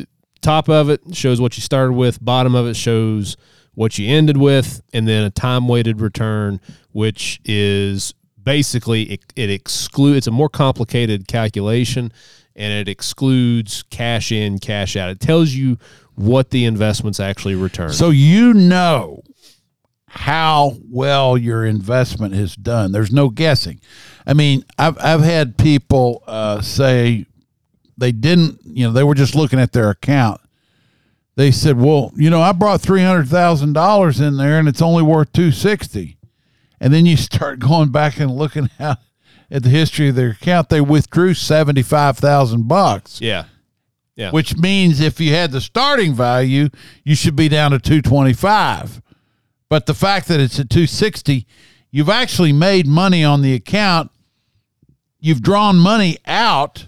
top 0.42 0.70
of 0.70 0.90
it 0.90 1.02
shows 1.14 1.40
what 1.42 1.58
you 1.58 1.62
started 1.62 1.94
with, 1.94 2.24
bottom 2.24 2.56
of 2.56 2.68
it 2.68 2.76
shows 2.76 3.38
what 3.74 3.98
you 3.98 4.10
ended 4.10 4.38
with, 4.38 4.82
and 4.94 5.08
then 5.08 5.24
a 5.24 5.30
time 5.30 5.68
weighted 5.68 6.02
return, 6.02 6.60
which 6.92 7.40
is 7.46 8.14
basically 8.42 9.04
it, 9.04 9.34
it 9.36 9.50
excludes 9.50 10.18
it's 10.18 10.28
a 10.28 10.32
more 10.32 10.50
complicated 10.50 11.28
calculation 11.28 12.12
and 12.56 12.74
it 12.74 12.90
excludes 12.90 13.84
cash 13.84 14.32
in, 14.32 14.58
cash 14.58 14.96
out. 14.96 15.10
It 15.10 15.20
tells 15.20 15.52
you 15.52 15.78
what 16.16 16.50
the 16.50 16.66
investments 16.66 17.20
actually 17.20 17.56
return. 17.56 17.92
So 17.92 18.10
you 18.10 18.54
know 18.54 19.22
how 20.08 20.78
well 20.90 21.38
your 21.38 21.66
investment 21.66 22.34
has 22.34 22.56
done. 22.56 22.92
There's 22.92 23.12
no 23.12 23.30
guessing. 23.30 23.80
I 24.26 24.34
mean, 24.34 24.64
I've 24.80 24.98
I've 24.98 25.22
had 25.22 25.58
people 25.58 26.24
uh, 26.26 26.62
say 26.62 27.26
they 27.98 28.12
didn't, 28.12 28.60
you 28.64 28.86
know, 28.86 28.94
they 28.94 29.04
were 29.04 29.16
just 29.16 29.36
looking 29.36 29.60
at 29.60 29.72
their 29.72 29.90
account. 29.90 30.42
They 31.36 31.52
said, 31.52 31.80
"Well, 31.80 32.12
you 32.16 32.30
know, 32.30 32.42
I 32.42 32.52
brought 32.52 32.82
three 32.82 33.02
hundred 33.04 33.28
thousand 33.28 33.74
dollars 33.74 34.20
in 34.20 34.38
there, 34.38 34.60
and 34.60 34.68
it's 34.68 34.82
only 34.82 35.04
worth 35.04 35.32
two 35.34 35.52
sixty. 35.52 36.18
And 36.80 36.94
then 36.94 37.06
you 37.06 37.18
start 37.18 37.60
going 37.60 37.90
back 37.92 38.20
and 38.20 38.32
looking 38.32 38.70
at 38.80 39.00
at 39.50 39.64
the 39.64 39.70
history 39.70 40.10
of 40.10 40.16
their 40.16 40.32
account. 40.32 40.70
They 40.70 40.82
withdrew 40.82 41.34
seventy 41.34 41.84
five 41.84 42.18
thousand 42.18 42.68
bucks 42.68 43.22
yeah. 43.22 43.46
Yeah. 44.16 44.32
which 44.32 44.58
means 44.58 45.00
if 45.00 45.20
you 45.20 45.34
had 45.34 45.52
the 45.52 45.62
starting 45.62 46.16
value, 46.16 46.70
you 47.04 47.14
should 47.14 47.36
be 47.36 47.48
down 47.50 47.70
to 47.70 47.78
225. 47.78 49.00
But 49.70 49.86
the 49.86 49.94
fact 49.94 50.28
that 50.30 50.40
it's 50.40 50.60
at 50.60 50.72
260, 50.72 51.46
you've 51.92 52.10
actually 52.10 52.52
made 52.52 52.88
money 52.88 53.24
on 53.24 53.44
the 53.44 53.54
account. 53.54 54.10
You've 55.20 55.44
drawn 55.44 55.78
money 55.78 56.18
out, 56.26 56.88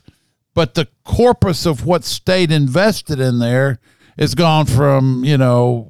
but 0.59 0.73
the 0.73 0.89
corpus 1.05 1.65
of 1.65 1.85
what 1.85 2.03
state 2.03 2.51
invested 2.51 3.17
in 3.17 3.39
there 3.39 3.79
has 4.17 4.35
gone 4.35 4.65
from, 4.65 5.23
you 5.23 5.37
know, 5.37 5.89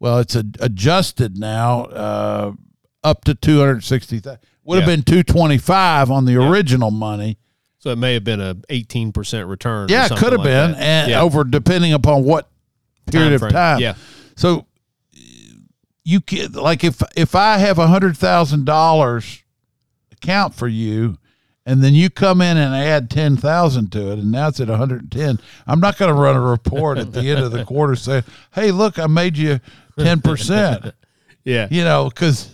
well, 0.00 0.20
it's 0.20 0.34
a, 0.34 0.42
adjusted 0.58 1.36
now. 1.36 1.82
Uh, 1.84 2.52
up 3.04 3.24
to 3.24 3.34
two 3.34 3.58
hundred 3.58 3.84
sixty 3.84 4.20
thousand. 4.20 4.40
Would 4.64 4.78
have 4.78 4.86
been 4.86 5.02
two 5.02 5.22
twenty 5.22 5.58
five 5.58 6.10
on 6.10 6.24
the 6.24 6.36
original 6.36 6.90
money. 6.90 7.36
So 7.80 7.90
it 7.90 7.96
may 7.96 8.14
have 8.14 8.24
been 8.24 8.40
a 8.40 8.54
18% 8.54 9.46
return. 9.46 9.90
Yeah, 9.90 10.06
it 10.06 10.16
could 10.16 10.32
have 10.32 10.40
like 10.40 10.44
been, 10.44 10.72
that. 10.72 10.80
and 10.80 11.10
Yeah. 11.10 11.20
over 11.20 11.44
depending 11.44 11.92
upon 11.92 12.24
what 12.24 12.48
period 13.04 13.34
of 13.34 13.40
frame. 13.40 13.52
time. 13.52 13.80
Yeah. 13.80 13.96
So 14.34 14.64
you 16.04 16.22
can 16.22 16.52
like 16.52 16.84
if 16.84 17.02
if 17.14 17.34
I 17.34 17.58
have 17.58 17.78
a 17.78 17.86
hundred 17.86 18.16
thousand 18.16 18.64
dollars 18.64 19.42
account 20.10 20.54
for 20.54 20.68
you, 20.68 21.18
and 21.68 21.84
then 21.84 21.94
you 21.94 22.08
come 22.08 22.40
in 22.40 22.56
and 22.56 22.74
add 22.74 23.10
ten 23.10 23.36
thousand 23.36 23.92
to 23.92 24.10
it, 24.12 24.18
and 24.18 24.32
now 24.32 24.48
it's 24.48 24.58
at 24.58 24.68
one 24.68 24.78
hundred 24.78 25.02
and 25.02 25.12
ten. 25.12 25.38
I'm 25.66 25.80
not 25.80 25.98
going 25.98 26.08
to 26.08 26.18
run 26.18 26.34
a 26.34 26.40
report 26.40 26.96
at 26.96 27.12
the 27.12 27.20
end 27.20 27.40
of 27.40 27.52
the 27.52 27.62
quarter 27.66 27.94
saying, 27.94 28.24
"Hey, 28.54 28.70
look, 28.70 28.98
I 28.98 29.06
made 29.06 29.36
you 29.36 29.60
ten 29.98 30.20
percent." 30.20 30.94
Yeah. 31.44 31.66
You 31.70 31.82
know, 31.82 32.10
because 32.10 32.50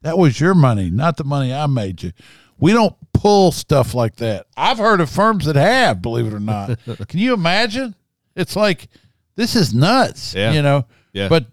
that 0.00 0.16
was 0.16 0.40
your 0.40 0.54
money, 0.54 0.90
not 0.90 1.18
the 1.18 1.24
money 1.24 1.52
I 1.52 1.66
made 1.66 2.02
you. 2.02 2.12
We 2.56 2.72
don't 2.72 2.96
pull 3.12 3.52
stuff 3.52 3.92
like 3.92 4.16
that. 4.16 4.46
I've 4.56 4.78
heard 4.78 5.02
of 5.02 5.10
firms 5.10 5.44
that 5.44 5.56
have, 5.56 6.00
believe 6.00 6.26
it 6.26 6.32
or 6.32 6.40
not. 6.40 6.78
Can 7.08 7.20
you 7.20 7.34
imagine? 7.34 7.94
It's 8.34 8.56
like 8.56 8.88
this 9.34 9.54
is 9.54 9.74
nuts. 9.74 10.34
Yeah. 10.34 10.52
You 10.52 10.62
know. 10.62 10.86
Yeah. 11.12 11.28
But 11.28 11.44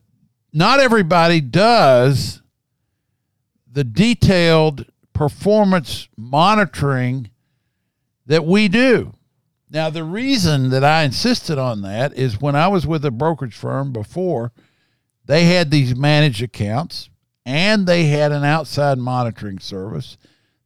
not 0.54 0.80
everybody 0.80 1.42
does 1.42 2.42
the 3.70 3.84
detailed 3.84 4.86
performance 5.16 6.08
monitoring 6.16 7.32
that 8.28 8.46
we 8.46 8.68
do. 8.68 9.14
Now, 9.72 9.90
the 9.90 10.04
reason 10.04 10.70
that 10.70 10.84
I 10.84 11.04
insisted 11.04 11.58
on 11.58 11.82
that 11.82 12.14
is 12.14 12.40
when 12.40 12.56
I 12.56 12.68
was 12.68 12.86
with 12.86 13.04
a 13.04 13.12
brokerage 13.12 13.56
firm 13.56 13.92
before, 13.92 14.52
they 15.26 15.46
had 15.46 15.72
these 15.72 15.96
managed 15.96 16.44
accounts 16.44 17.10
and 17.46 17.88
they 17.88 18.06
had 18.06 18.32
an 18.32 18.44
outside 18.44 19.00
monitoring 19.00 19.60
service 19.60 20.18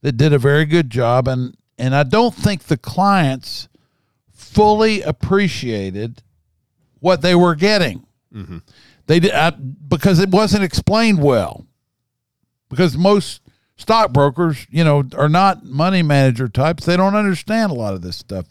that 0.01 0.17
did 0.17 0.33
a 0.33 0.37
very 0.37 0.65
good 0.65 0.89
job 0.89 1.27
and 1.27 1.55
and 1.77 1.95
I 1.95 2.03
don't 2.03 2.35
think 2.35 2.63
the 2.63 2.75
clients 2.75 3.69
fully 4.33 5.01
appreciated 5.01 6.21
what 6.99 7.21
they 7.21 7.35
were 7.35 7.55
getting. 7.55 8.05
Mm-hmm. 8.33 8.57
They 9.07 9.21
did 9.21 9.31
I, 9.31 9.51
because 9.51 10.19
it 10.19 10.29
wasn't 10.29 10.65
explained 10.65 11.23
well. 11.23 11.65
Because 12.69 12.97
most 12.97 13.41
stockbrokers, 13.80 14.67
you 14.69 14.84
know, 14.84 15.03
are 15.17 15.30
not 15.30 15.65
money 15.65 16.03
manager 16.03 16.47
types. 16.47 16.86
They 16.86 16.95
don't 16.97 17.15
understand 17.15 17.71
a 17.71 17.75
lot 17.75 17.93
of 17.95 18.01
this 18.01 18.17
stuff. 18.17 18.45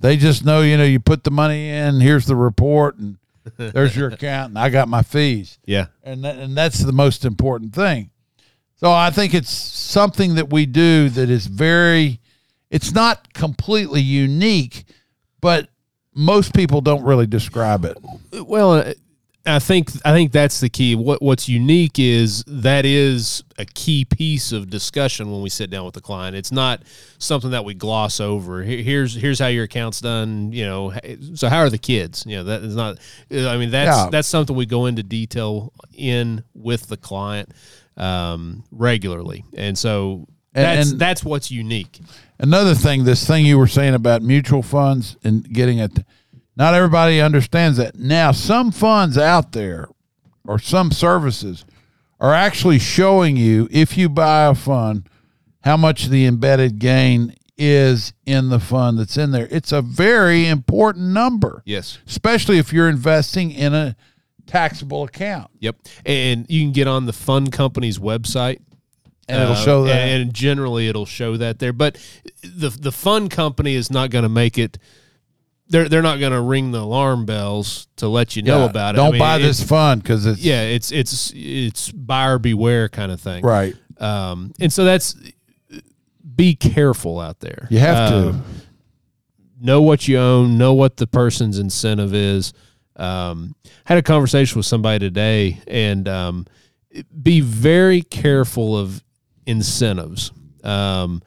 They 0.00 0.16
just 0.16 0.44
know, 0.44 0.60
you 0.60 0.76
know, 0.76 0.84
you 0.84 1.00
put 1.00 1.24
the 1.24 1.30
money 1.30 1.70
in, 1.70 2.00
here's 2.00 2.26
the 2.26 2.36
report, 2.36 2.98
and 2.98 3.16
there's 3.56 3.96
your 3.96 4.08
account, 4.08 4.50
and 4.50 4.58
I 4.58 4.68
got 4.68 4.88
my 4.88 5.02
fees 5.02 5.58
Yeah. 5.66 5.86
and 6.02 6.24
that, 6.24 6.36
and 6.36 6.56
that's 6.56 6.80
the 6.80 6.92
most 6.92 7.24
important 7.24 7.74
thing. 7.74 8.10
So 8.76 8.90
I 8.90 9.10
think 9.10 9.32
it's 9.32 9.50
something 9.50 10.34
that 10.34 10.50
we 10.50 10.66
do 10.66 11.08
that 11.10 11.30
is 11.30 11.46
very 11.46 12.20
it's 12.68 12.92
not 12.92 13.32
completely 13.32 14.00
unique, 14.00 14.84
but 15.40 15.68
most 16.14 16.52
people 16.54 16.80
don't 16.80 17.04
really 17.04 17.26
describe 17.26 17.84
it. 17.84 17.96
Well, 18.32 18.72
uh, 18.72 18.94
I 19.44 19.58
think 19.58 19.90
I 20.04 20.12
think 20.12 20.30
that's 20.30 20.60
the 20.60 20.68
key. 20.68 20.94
What 20.94 21.20
what's 21.20 21.48
unique 21.48 21.98
is 21.98 22.44
that 22.46 22.84
is 22.86 23.42
a 23.58 23.64
key 23.64 24.04
piece 24.04 24.52
of 24.52 24.70
discussion 24.70 25.32
when 25.32 25.42
we 25.42 25.48
sit 25.48 25.68
down 25.68 25.84
with 25.84 25.94
the 25.94 26.00
client. 26.00 26.36
It's 26.36 26.52
not 26.52 26.82
something 27.18 27.50
that 27.50 27.64
we 27.64 27.74
gloss 27.74 28.20
over. 28.20 28.62
Here's 28.62 29.14
here's 29.14 29.40
how 29.40 29.48
your 29.48 29.64
account's 29.64 30.00
done. 30.00 30.52
You 30.52 30.64
know, 30.66 30.92
so 31.34 31.48
how 31.48 31.58
are 31.58 31.70
the 31.70 31.78
kids? 31.78 32.24
You 32.24 32.36
know, 32.36 32.44
that 32.44 32.62
is 32.62 32.76
not. 32.76 32.98
I 33.32 33.56
mean, 33.56 33.70
that's 33.72 33.96
Yeah. 34.04 34.08
that's 34.12 34.28
something 34.28 34.54
we 34.54 34.64
go 34.66 34.86
into 34.86 35.02
detail 35.02 35.72
in 35.92 36.44
with 36.54 36.86
the 36.86 36.96
client 36.96 37.50
um, 37.96 38.62
regularly, 38.70 39.44
and 39.56 39.76
so 39.76 40.28
And- 40.54 40.64
that's 40.64 40.90
and- 40.92 41.00
that's 41.00 41.24
what's 41.24 41.50
unique. 41.50 41.98
Another 42.38 42.74
thing, 42.74 43.04
this 43.04 43.26
thing 43.26 43.44
you 43.44 43.58
were 43.58 43.66
saying 43.68 43.94
about 43.94 44.22
mutual 44.22 44.62
funds 44.62 45.16
and 45.24 45.48
getting 45.52 45.78
it, 45.78 45.92
not 46.56 46.74
everybody 46.74 47.20
understands 47.20 47.78
that. 47.78 47.96
Now, 47.98 48.32
some 48.32 48.70
funds 48.72 49.16
out 49.18 49.52
there 49.52 49.88
or 50.44 50.58
some 50.58 50.90
services 50.90 51.64
are 52.20 52.34
actually 52.34 52.78
showing 52.78 53.36
you 53.36 53.68
if 53.70 53.96
you 53.96 54.08
buy 54.08 54.44
a 54.46 54.54
fund 54.54 55.08
how 55.64 55.76
much 55.76 56.06
the 56.06 56.26
embedded 56.26 56.78
gain 56.78 57.34
is 57.56 58.12
in 58.26 58.48
the 58.48 58.58
fund 58.58 58.98
that's 58.98 59.16
in 59.16 59.30
there. 59.30 59.46
It's 59.50 59.72
a 59.72 59.82
very 59.82 60.46
important 60.48 61.06
number, 61.08 61.62
Yes. 61.64 61.98
especially 62.06 62.58
if 62.58 62.72
you're 62.72 62.88
investing 62.88 63.50
in 63.52 63.72
a 63.74 63.94
taxable 64.46 65.04
account. 65.04 65.50
Yep. 65.60 65.76
And 66.04 66.46
you 66.48 66.60
can 66.62 66.72
get 66.72 66.88
on 66.88 67.06
the 67.06 67.12
fund 67.12 67.52
company's 67.52 67.98
website 67.98 68.58
And 69.28 69.40
it'll 69.40 69.54
Uh, 69.54 69.64
show 69.64 69.84
that. 69.84 69.94
and 69.96 70.34
generally 70.34 70.88
it'll 70.88 71.06
show 71.06 71.36
that 71.36 71.60
there. 71.60 71.72
But 71.72 71.96
the 72.42 72.70
the 72.70 72.90
fund 72.90 73.30
company 73.30 73.74
is 73.76 73.88
not 73.90 74.10
going 74.10 74.24
to 74.24 74.28
make 74.28 74.58
it. 74.58 74.78
They're 75.72 75.88
they're 75.88 76.02
not 76.02 76.20
going 76.20 76.32
to 76.32 76.40
ring 76.40 76.70
the 76.70 76.80
alarm 76.80 77.24
bells 77.26 77.88
to 77.96 78.06
let 78.06 78.36
you 78.36 78.42
know 78.42 78.60
Yeah, 78.60 78.70
about 78.70 78.94
it. 78.94 78.96
Don't 78.96 79.08
I 79.08 79.10
mean, 79.12 79.18
buy 79.18 79.38
this 79.38 79.62
fund 79.62 80.02
because 80.02 80.26
it's 80.26 80.40
Yeah, 80.40 80.62
it's 80.62 80.92
it's 80.92 81.32
it's 81.34 81.90
buyer 81.90 82.38
beware 82.38 82.88
kind 82.88 83.10
of 83.10 83.20
thing. 83.20 83.42
right. 83.44 83.74
Um, 83.98 84.52
and 84.60 84.72
so 84.72 84.84
that's 84.84 85.16
be 86.36 86.54
careful 86.54 87.18
out 87.20 87.40
there. 87.40 87.66
You 87.70 87.78
have 87.78 88.10
to. 88.10 88.28
Um, 88.30 88.44
know 89.60 89.80
what 89.80 90.08
you 90.08 90.18
own, 90.18 90.58
know 90.58 90.74
what 90.74 90.96
the 90.96 91.06
person's 91.06 91.58
incentive 91.58 92.12
is. 92.14 92.52
Um, 92.96 93.54
had 93.84 93.96
a 93.96 94.02
conversation 94.02 94.58
with 94.58 94.66
somebody 94.66 94.98
today, 94.98 95.60
and 95.68 96.08
um, 96.08 96.46
be 97.22 97.40
very 97.40 98.02
careful 98.02 98.76
of 98.76 99.04
incentives. 99.46 100.32
Um, 100.64 101.22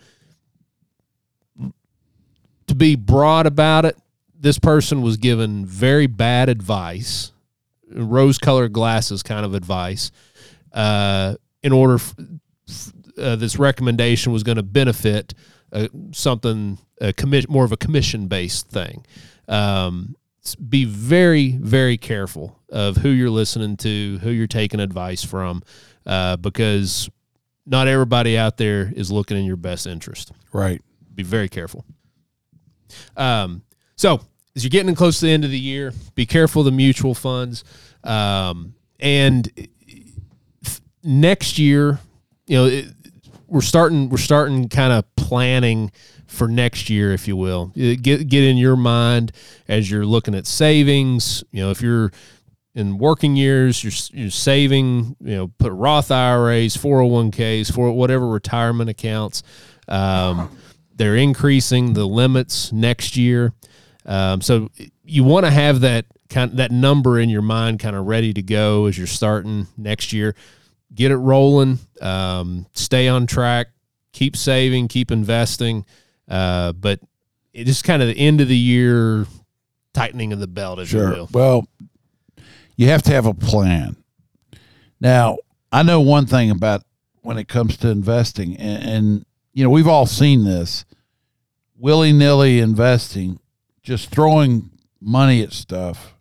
to 2.68 2.76
be 2.76 2.96
broad 2.96 3.46
about 3.46 3.86
it, 3.86 3.98
this 4.46 4.60
person 4.60 5.02
was 5.02 5.18
given 5.18 5.66
very 5.66 6.06
bad 6.06 6.50
advice, 6.50 7.32
rose 7.92 8.38
colored 8.38 8.72
glasses 8.72 9.24
kind 9.24 9.44
of 9.44 9.56
advice, 9.56 10.12
uh, 10.72 11.34
in 11.64 11.74
order. 11.74 11.96
F- 11.96 12.16
f- 12.70 12.94
uh, 13.18 13.36
this 13.38 13.58
recommendation 13.58 14.32
was 14.32 14.44
going 14.44 14.58
to 14.58 14.64
benefit 14.64 15.34
uh, 15.72 15.88
something 16.12 16.78
a 17.02 17.12
commission 17.12 17.52
more 17.52 17.66
of 17.66 17.72
a 17.72 17.78
commission 17.78 18.28
based 18.28 18.70
thing. 18.70 19.04
Um, 19.48 20.16
be 20.70 20.86
very 20.86 21.54
very 21.54 21.98
careful 21.98 22.60
of 22.70 22.98
who 22.98 23.10
you're 23.10 23.32
listening 23.32 23.78
to, 23.78 24.20
who 24.20 24.30
you're 24.30 24.46
taking 24.46 24.80
advice 24.80 25.24
from, 25.24 25.64
uh, 26.06 26.36
because 26.36 27.10
not 27.66 27.88
everybody 27.88 28.38
out 28.38 28.58
there 28.58 28.94
is 28.96 29.12
looking 29.12 29.38
in 29.38 29.46
your 29.46 29.58
best 29.58 29.88
interest. 29.88 30.32
Right. 30.54 30.84
Be 31.16 31.24
very 31.24 31.50
careful. 31.50 31.84
Um, 33.18 33.64
so 33.96 34.22
as 34.56 34.64
you're 34.64 34.70
getting 34.70 34.96
close 34.96 35.20
to 35.20 35.26
the 35.26 35.32
end 35.32 35.44
of 35.44 35.52
the 35.52 35.60
year, 35.60 35.94
be 36.16 36.26
careful 36.26 36.62
of 36.62 36.66
the 36.66 36.72
mutual 36.72 37.14
funds. 37.14 37.64
Um, 38.04 38.76
and 39.00 39.50
next 41.04 41.58
year, 41.58 42.00
you 42.48 42.58
know, 42.58 42.66
it, 42.66 42.86
we're 43.48 43.62
starting 43.62 44.10
we're 44.10 44.18
starting 44.18 44.70
kind 44.70 44.92
of 44.92 45.06
planning 45.16 45.92
for 46.28 46.48
next 46.48 46.90
year, 46.90 47.12
if 47.14 47.28
you 47.28 47.36
will. 47.36 47.72
You 47.76 47.96
Get 47.96 48.28
get 48.28 48.44
in 48.44 48.58
your 48.58 48.76
mind 48.76 49.32
as 49.68 49.90
you're 49.90 50.06
looking 50.06 50.36
at 50.36 50.48
savings. 50.48 51.44
You 51.52 51.64
know, 51.64 51.72
if 51.72 51.82
you're 51.82 52.12
in 52.74 52.98
working 52.98 53.36
years, 53.36 53.84
you're 53.84 54.20
you're 54.20 54.32
saving. 54.32 55.16
You 55.22 55.36
know, 55.36 55.48
put 55.58 55.72
Roth 55.72 56.12
IRAs, 56.12 56.78
401ks, 56.78 57.74
for 57.74 57.92
whatever 57.92 58.28
retirement 58.28 58.90
accounts. 58.90 59.44
Um, 59.88 60.58
they're 60.96 61.16
increasing 61.16 61.94
the 61.94 62.06
limits 62.06 62.72
next 62.72 63.18
year, 63.18 63.54
um, 64.06 64.42
so 64.42 64.70
you 65.04 65.24
want 65.24 65.46
to 65.46 65.52
have 65.52 65.82
that 65.82 66.06
kind 66.30 66.58
that 66.58 66.72
number 66.72 67.20
in 67.20 67.30
your 67.30 67.42
mind, 67.42 67.80
kind 67.80 67.96
of 67.96 68.06
ready 68.06 68.34
to 68.34 68.42
go 68.42 68.86
as 68.86 68.98
you're 68.98 69.08
starting 69.08 69.68
next 69.78 70.14
year 70.14 70.36
get 70.94 71.12
it 71.12 71.18
rolling, 71.18 71.78
um, 72.02 72.66
stay 72.74 73.08
on 73.10 73.28
track, 73.28 73.68
keep 74.14 74.36
saving, 74.36 74.88
keep 74.88 75.12
investing. 75.12 75.86
Uh, 76.28 76.72
but 76.72 77.00
it 77.54 77.68
is 77.68 77.76
just 77.76 77.84
kind 77.84 78.02
of 78.02 78.08
the 78.08 78.18
end 78.18 78.40
of 78.42 78.48
the 78.48 78.58
year 78.58 79.26
tightening 79.94 80.32
of 80.34 80.40
the 80.40 80.48
belt, 80.48 80.80
if 80.80 80.92
you 80.92 81.00
Sure. 81.00 81.10
will. 81.12 81.30
Well, 81.32 81.68
you 82.78 82.88
have 82.88 83.04
to 83.04 83.12
have 83.12 83.26
a 83.26 83.34
plan. 83.34 83.98
Now, 85.02 85.38
I 85.72 85.84
know 85.84 86.00
one 86.00 86.26
thing 86.26 86.50
about 86.50 86.84
when 87.22 87.38
it 87.38 87.48
comes 87.48 87.78
to 87.78 87.90
investing, 87.90 88.56
and, 88.58 88.84
and 88.84 89.26
you 89.54 89.64
know, 89.64 89.70
we've 89.70 89.88
all 89.88 90.06
seen 90.06 90.46
this 90.46 90.86
willy 91.78 92.14
nilly 92.14 92.60
investing, 92.60 93.40
just 93.86 94.10
throwing 94.10 94.72
money 95.00 95.44
at 95.44 95.54
stuff 95.54 96.16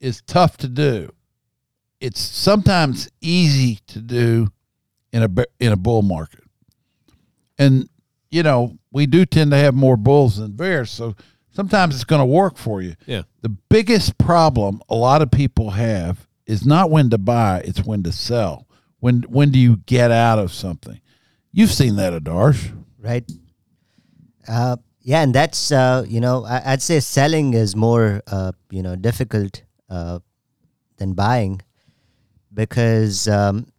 is 0.00 0.22
tough 0.26 0.56
to 0.56 0.68
do. 0.68 1.12
It's 2.00 2.20
sometimes 2.20 3.08
easy 3.20 3.80
to 3.88 4.00
do 4.00 4.48
in 5.12 5.22
a 5.22 5.44
in 5.60 5.72
a 5.72 5.76
bull 5.76 6.02
market. 6.02 6.44
And 7.58 7.88
you 8.30 8.42
know, 8.42 8.78
we 8.90 9.06
do 9.06 9.24
tend 9.24 9.50
to 9.52 9.56
have 9.56 9.74
more 9.74 9.96
bulls 9.96 10.38
than 10.38 10.52
bears, 10.52 10.90
so 10.90 11.14
sometimes 11.50 11.94
it's 11.94 12.04
going 12.04 12.20
to 12.20 12.26
work 12.26 12.56
for 12.56 12.82
you. 12.82 12.94
Yeah. 13.06 13.22
The 13.42 13.50
biggest 13.50 14.18
problem 14.18 14.80
a 14.88 14.94
lot 14.94 15.22
of 15.22 15.30
people 15.30 15.70
have 15.70 16.26
is 16.46 16.64
not 16.64 16.90
when 16.90 17.10
to 17.10 17.18
buy, 17.18 17.60
it's 17.64 17.84
when 17.84 18.02
to 18.04 18.12
sell. 18.12 18.66
When 19.00 19.22
When 19.22 19.32
when 19.32 19.50
do 19.50 19.58
you 19.58 19.76
get 19.86 20.10
out 20.10 20.38
of 20.38 20.52
something? 20.52 21.00
You've 21.52 21.72
seen 21.72 21.96
that, 21.96 22.12
Adarsh. 22.12 22.72
right? 22.98 23.30
Uh, 24.48 24.76
yeah, 25.06 25.22
and 25.22 25.32
that's 25.32 25.70
uh, 25.70 26.04
you 26.08 26.20
know 26.20 26.44
I, 26.44 26.72
I'd 26.72 26.82
say 26.82 26.98
selling 26.98 27.54
is 27.54 27.76
more 27.76 28.22
uh, 28.26 28.50
you 28.70 28.82
know 28.82 28.96
difficult 28.96 29.62
uh, 29.88 30.18
than 30.96 31.12
buying 31.12 31.62
because 32.52 33.28
um, 33.28 33.70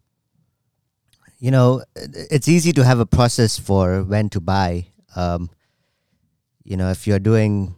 you 1.38 1.50
know 1.50 1.84
it's 1.94 2.48
easy 2.48 2.72
to 2.72 2.82
have 2.82 2.98
a 2.98 3.04
process 3.04 3.58
for 3.58 4.02
when 4.04 4.30
to 4.30 4.40
buy. 4.40 4.86
Um, 5.16 5.50
you 6.64 6.78
know, 6.78 6.88
if 6.88 7.06
you're 7.06 7.18
doing 7.18 7.76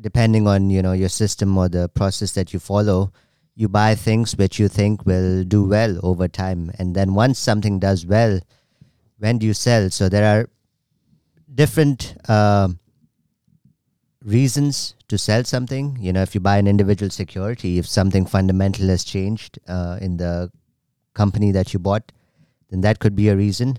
depending 0.00 0.46
on 0.46 0.70
you 0.70 0.80
know 0.80 0.92
your 0.92 1.08
system 1.08 1.58
or 1.58 1.68
the 1.68 1.88
process 1.88 2.38
that 2.38 2.52
you 2.52 2.60
follow, 2.60 3.10
you 3.56 3.68
buy 3.68 3.96
things 3.96 4.36
which 4.36 4.60
you 4.60 4.68
think 4.68 5.04
will 5.04 5.42
do 5.42 5.64
well 5.64 5.98
over 6.04 6.28
time, 6.28 6.70
and 6.78 6.94
then 6.94 7.14
once 7.14 7.40
something 7.40 7.80
does 7.80 8.06
well, 8.06 8.38
when 9.18 9.38
do 9.38 9.46
you 9.46 9.54
sell? 9.54 9.90
So 9.90 10.08
there 10.08 10.38
are 10.38 10.48
different 11.56 12.14
um 12.28 12.78
reasons 14.26 14.94
to 15.08 15.16
sell 15.16 15.44
something. 15.44 15.96
You 16.00 16.12
know, 16.12 16.22
if 16.22 16.34
you 16.34 16.40
buy 16.40 16.58
an 16.58 16.66
individual 16.66 17.10
security, 17.10 17.78
if 17.78 17.86
something 17.86 18.26
fundamental 18.26 18.88
has 18.88 19.04
changed 19.04 19.58
uh, 19.68 19.98
in 20.00 20.16
the 20.16 20.50
company 21.14 21.52
that 21.52 21.72
you 21.72 21.78
bought, 21.78 22.10
then 22.70 22.80
that 22.80 22.98
could 22.98 23.14
be 23.14 23.28
a 23.28 23.36
reason. 23.36 23.78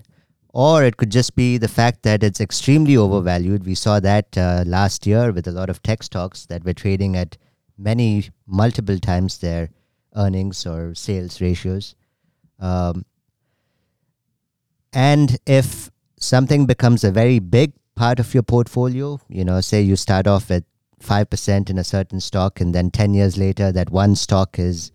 Or 0.54 0.82
it 0.82 0.96
could 0.96 1.10
just 1.10 1.36
be 1.36 1.58
the 1.58 1.68
fact 1.68 2.02
that 2.04 2.22
it's 2.22 2.40
extremely 2.40 2.96
overvalued. 2.96 3.66
We 3.66 3.74
saw 3.74 4.00
that 4.00 4.36
uh, 4.36 4.64
last 4.66 5.06
year 5.06 5.30
with 5.30 5.46
a 5.46 5.52
lot 5.52 5.68
of 5.68 5.82
tech 5.82 6.02
stocks 6.02 6.46
that 6.46 6.64
were 6.64 6.72
trading 6.72 7.14
at 7.16 7.36
many 7.76 8.30
multiple 8.46 8.98
times 8.98 9.38
their 9.38 9.68
earnings 10.16 10.66
or 10.66 10.94
sales 10.94 11.40
ratios. 11.42 11.94
Um, 12.58 13.04
and 14.94 15.36
if 15.46 15.90
something 16.18 16.66
becomes 16.66 17.04
a 17.04 17.10
very 17.10 17.38
big 17.38 17.72
part 17.94 18.20
of 18.20 18.32
your 18.34 18.42
portfolio, 18.42 19.20
you 19.28 19.44
know, 19.44 19.60
say 19.60 19.82
you 19.82 19.96
start 19.96 20.26
off 20.26 20.50
at 20.50 20.64
5% 21.02 21.70
in 21.70 21.78
a 21.78 21.84
certain 21.84 22.20
stock 22.20 22.60
and 22.60 22.74
then 22.74 22.90
10 22.90 23.14
years 23.14 23.36
later 23.36 23.72
that 23.72 23.90
one 23.90 24.14
stock 24.14 24.58
is 24.58 24.92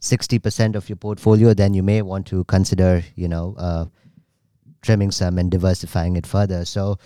60% 0.00 0.74
of 0.74 0.88
your 0.88 0.96
portfolio, 0.96 1.54
then 1.54 1.74
you 1.74 1.82
may 1.82 2.02
want 2.02 2.26
to 2.26 2.44
consider, 2.44 3.04
you 3.14 3.28
know, 3.28 3.54
uh, 3.58 3.86
trimming 4.82 5.10
some 5.10 5.38
and 5.38 5.50
diversifying 5.50 6.16
it 6.16 6.26
further. 6.26 6.64
So 6.64 6.98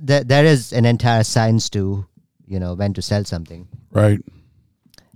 there, 0.00 0.24
there 0.24 0.44
is 0.44 0.72
an 0.72 0.84
entire 0.84 1.22
science 1.22 1.70
to, 1.70 2.04
you 2.46 2.58
know, 2.58 2.74
when 2.74 2.92
to 2.94 3.02
sell 3.02 3.24
something. 3.24 3.68
Right. 3.92 4.20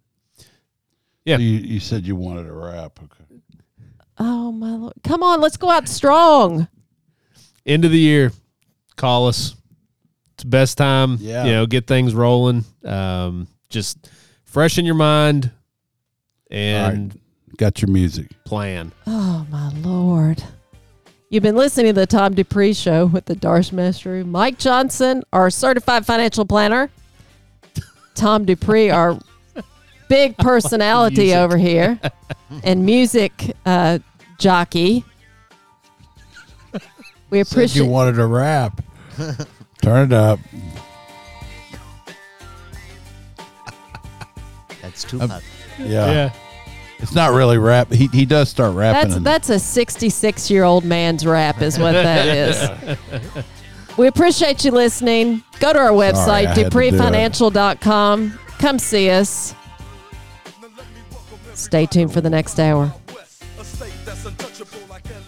Yeah. 1.25 1.37
So 1.37 1.43
you, 1.43 1.59
you 1.59 1.81
said 1.81 2.07
you 2.07 2.15
wanted 2.15 2.47
a 2.47 2.53
rap. 2.53 3.01
Okay. 3.03 3.41
oh 4.19 4.53
my 4.53 4.73
lord, 4.73 4.95
come 5.03 5.23
on, 5.23 5.41
let's 5.41 5.57
go 5.57 5.71
out 5.71 5.89
strong. 5.89 6.69
End 7.67 7.85
of 7.85 7.91
the 7.91 7.99
year. 7.99 8.33
Call 8.97 9.29
us. 9.29 9.55
It's 10.39 10.45
best 10.45 10.79
time. 10.79 11.17
Yeah. 11.21 11.45
You 11.47 11.51
know, 11.51 11.67
get 11.67 11.89
things 11.89 12.15
rolling. 12.15 12.65
Um, 12.85 13.49
just 13.71 14.09
freshen 14.45 14.85
your 14.87 14.95
mind 14.95 15.51
and 16.49 17.19
Got 17.57 17.83
your 17.83 17.91
music. 17.91 18.29
plan. 18.45 18.93
Oh 19.09 19.45
my 19.51 19.71
lord. 19.81 20.41
You've 21.29 21.43
been 21.43 21.57
listening 21.57 21.87
to 21.87 21.93
the 21.93 22.07
Tom 22.07 22.35
Dupree 22.35 22.73
Show 22.73 23.07
with 23.07 23.25
Adarsh 23.27 23.73
Mashru, 23.73 24.25
Mike 24.25 24.59
Johnson, 24.61 25.25
our 25.33 25.51
certified 25.51 26.07
financial 26.07 26.45
planner, 26.45 26.89
Tom 28.15 28.45
Dupree, 28.45 28.91
our 28.91 29.19
big 30.09 30.37
personality 30.39 31.17
Music. 31.23 31.37
over 31.37 31.59
here, 31.59 32.01
and 32.63 32.87
music 32.87 33.57
uh, 33.67 33.99
jockey. 34.39 35.05
We 37.31 37.43
Said 37.45 37.75
you 37.75 37.85
wanted 37.87 38.19
a 38.21 38.27
rap. 38.27 38.81
Turn 39.83 40.07
it 40.07 40.13
up. 40.13 40.39
That's 44.83 45.05
too 45.05 45.21
Um, 45.21 45.29
much. 45.29 45.45
Yeah. 45.79 46.33
It's 47.01 47.15
not 47.15 47.33
really 47.33 47.59
rap. 47.59 47.93
He 47.93 48.09
he 48.09 48.25
does 48.27 48.49
start 48.49 48.75
rapping. 48.75 49.03
That's 49.11 49.17
and- 49.19 49.27
that's 49.27 49.51
a 49.51 49.59
66 49.61 50.51
year 50.51 50.65
old 50.65 50.85
man's 50.85 51.25
rap, 51.25 51.63
is 51.63 51.79
what 51.79 51.93
that 51.93 52.27
is. 52.27 52.97
We 53.97 54.09
appreciate 54.09 54.65
you 54.65 54.73
listening. 54.73 55.43
Go 55.61 55.73
to 55.73 55.79
our 55.79 55.89
Sorry, 55.89 56.01
I 56.03 56.13
website, 56.13 56.47
had 56.47 56.55
to 56.57 56.65
do 56.65 56.71
dupreefinancial.com. 56.77 58.39
Come 58.59 58.79
see 58.81 59.11
us. 59.11 59.55
Stay 61.55 61.87
tuned 61.87 62.13
for 62.13 62.21
the 62.21 62.31
next 62.31 62.59
hour. 62.61 62.93
A 63.59 63.65
state 63.65 63.93
that's 64.05 64.25
untouchable 64.25 64.79
like 64.91 65.05
Eliot 65.11 65.19
Ness. 65.19 65.27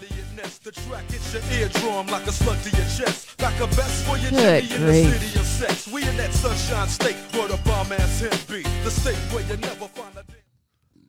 track 0.71 1.09
hits 1.09 1.33
your 1.33 1.43
eardrum 1.51 2.07
like 2.07 2.25
a 2.27 2.31
slug 2.31 2.61
to 2.63 2.69
your 2.69 2.85
chest. 2.85 3.41
Like 3.41 3.59
a 3.59 3.67
vest 3.67 4.05
for 4.05 4.17
your 4.17 4.31
Good 4.31 4.71
in 4.71 4.85
the 4.85 4.93
city 4.93 5.39
of 5.39 5.45
sex. 5.45 5.87
We 5.87 6.07
in 6.07 6.17
that 6.17 6.33
sunshine 6.33 6.87
state 6.87 7.17
where 7.33 7.47
the 7.47 7.57
bomb 7.65 7.91
ass 7.91 8.21
him 8.21 8.31
be. 8.47 8.63
The 8.83 8.91
state 8.91 9.17
where 9.33 9.43
you 9.43 9.57
never 9.57 9.87
find 9.87 10.11